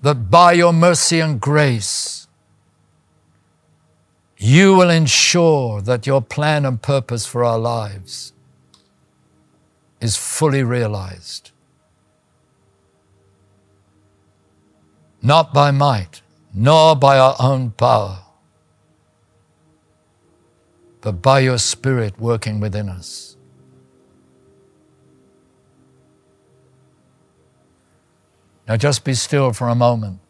that 0.00 0.30
by 0.30 0.52
your 0.52 0.72
mercy 0.72 1.18
and 1.18 1.40
grace, 1.40 2.28
you 4.38 4.76
will 4.76 4.90
ensure 4.90 5.80
that 5.80 6.06
your 6.06 6.22
plan 6.22 6.64
and 6.64 6.80
purpose 6.80 7.26
for 7.26 7.44
our 7.44 7.58
lives 7.58 8.32
is 10.00 10.16
fully 10.16 10.62
realized. 10.62 11.50
Not 15.20 15.52
by 15.52 15.72
might, 15.72 16.22
nor 16.54 16.94
by 16.94 17.18
our 17.18 17.34
own 17.40 17.72
power, 17.72 18.20
but 21.00 21.20
by 21.20 21.40
your 21.40 21.58
Spirit 21.58 22.18
working 22.20 22.60
within 22.60 22.88
us. 22.88 23.36
Now 28.68 28.76
just 28.76 29.04
be 29.04 29.14
still 29.14 29.52
for 29.52 29.68
a 29.68 29.74
moment. 29.74 30.20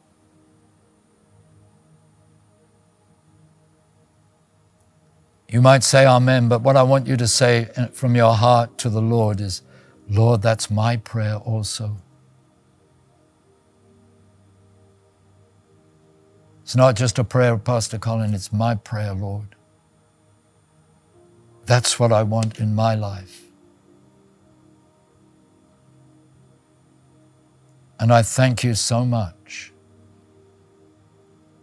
You 5.49 5.62
might 5.62 5.85
say 5.85 6.05
Amen, 6.05 6.49
but 6.49 6.62
what 6.62 6.77
I 6.77 6.83
want 6.83 7.07
you 7.07 7.16
to 7.16 7.29
say 7.29 7.68
from 7.93 8.16
your 8.16 8.35
heart 8.35 8.77
to 8.79 8.89
the 8.89 9.01
Lord 9.03 9.41
is, 9.41 9.62
Lord, 10.09 10.43
that's 10.43 10.70
my 10.70 10.97
prayer 10.97 11.37
also. 11.37 11.99
It's 16.65 16.75
not 16.75 16.97
just 16.97 17.19
a 17.19 17.25
prayer 17.25 17.53
of 17.53 17.62
Pastor 17.62 17.99
Colin, 17.99 18.33
it's 18.33 18.51
my 18.51 18.75
prayer, 18.75 19.12
Lord. 19.12 19.55
That's 21.67 22.01
what 22.01 22.11
I 22.11 22.23
want 22.23 22.59
in 22.59 22.75
my 22.75 22.95
life. 22.95 23.43
And 28.01 28.11
I 28.11 28.23
thank 28.23 28.65
you 28.65 28.75
so 28.75 29.05
much 29.05 29.75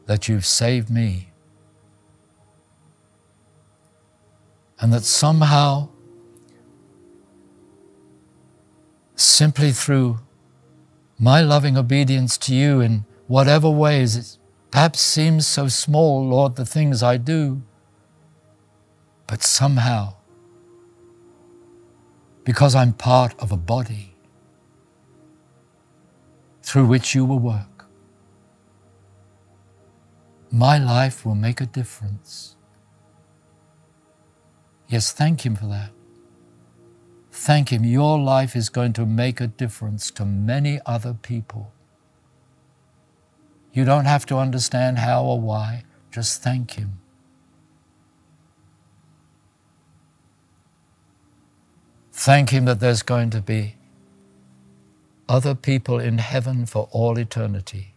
that 0.06 0.28
you've 0.28 0.46
saved 0.46 0.92
me. 0.92 1.30
And 4.80 4.94
that 4.94 5.04
somehow, 5.04 5.90
simply 9.16 9.72
through 9.72 10.20
my 11.18 11.42
loving 11.42 11.76
obedience 11.76 12.38
to 12.38 12.54
you 12.54 12.82
in 12.82 13.06
whatever 13.28 13.70
ways 13.70 14.38
perhaps 14.72 15.02
seems 15.02 15.46
so 15.46 15.68
small, 15.68 16.26
Lord, 16.26 16.56
the 16.56 16.66
things 16.66 17.04
I 17.04 17.18
do, 17.18 17.62
but 19.28 19.44
somehow, 19.44 20.16
because 22.44 22.74
I'm 22.74 22.94
part 22.94 23.36
of 23.40 23.52
a 23.52 23.58
body 23.58 24.16
through 26.64 26.88
which 26.88 27.14
you 27.14 27.26
will 27.26 27.40
work, 27.40 27.86
my 30.52 30.78
life 30.78 31.26
will 31.26 31.36
make 31.36 31.62
a 31.62 31.66
difference. 31.66 32.56
Yes, 34.88 35.14
thank 35.14 35.46
Him 35.46 35.56
for 35.56 35.68
that. 35.68 35.92
Thank 37.32 37.72
Him. 37.72 37.86
Your 37.86 38.20
life 38.20 38.56
is 38.56 38.68
going 38.70 38.94
to 38.94 39.06
make 39.06 39.40
a 39.40 39.48
difference 39.48 40.12
to 40.12 40.26
many 40.26 40.82
other 40.86 41.14
people. 41.14 41.74
You 43.74 43.86
don't 43.86 44.06
have 44.06 44.26
to 44.28 44.38
understand 44.38 45.00
how 45.00 45.24
or 45.24 45.40
why, 45.40 45.84
just 46.12 46.44
thank 46.44 46.74
Him. 46.74 47.00
Thank 52.12 52.50
Him 52.50 52.66
that 52.66 52.80
there's 52.80 53.02
going 53.02 53.30
to 53.32 53.42
be 53.42 53.76
other 55.30 55.56
people 55.56 56.00
in 56.00 56.18
heaven 56.18 56.66
for 56.66 56.90
all 56.92 57.18
eternity 57.18 57.94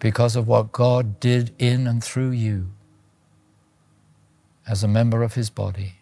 because 0.00 0.34
of 0.34 0.48
what 0.48 0.72
God 0.72 1.20
did 1.20 1.54
in 1.58 1.86
and 1.86 2.02
through 2.02 2.32
you 2.32 2.72
as 4.66 4.82
a 4.82 4.88
member 4.88 5.22
of 5.22 5.34
His 5.34 5.50
body. 5.50 6.01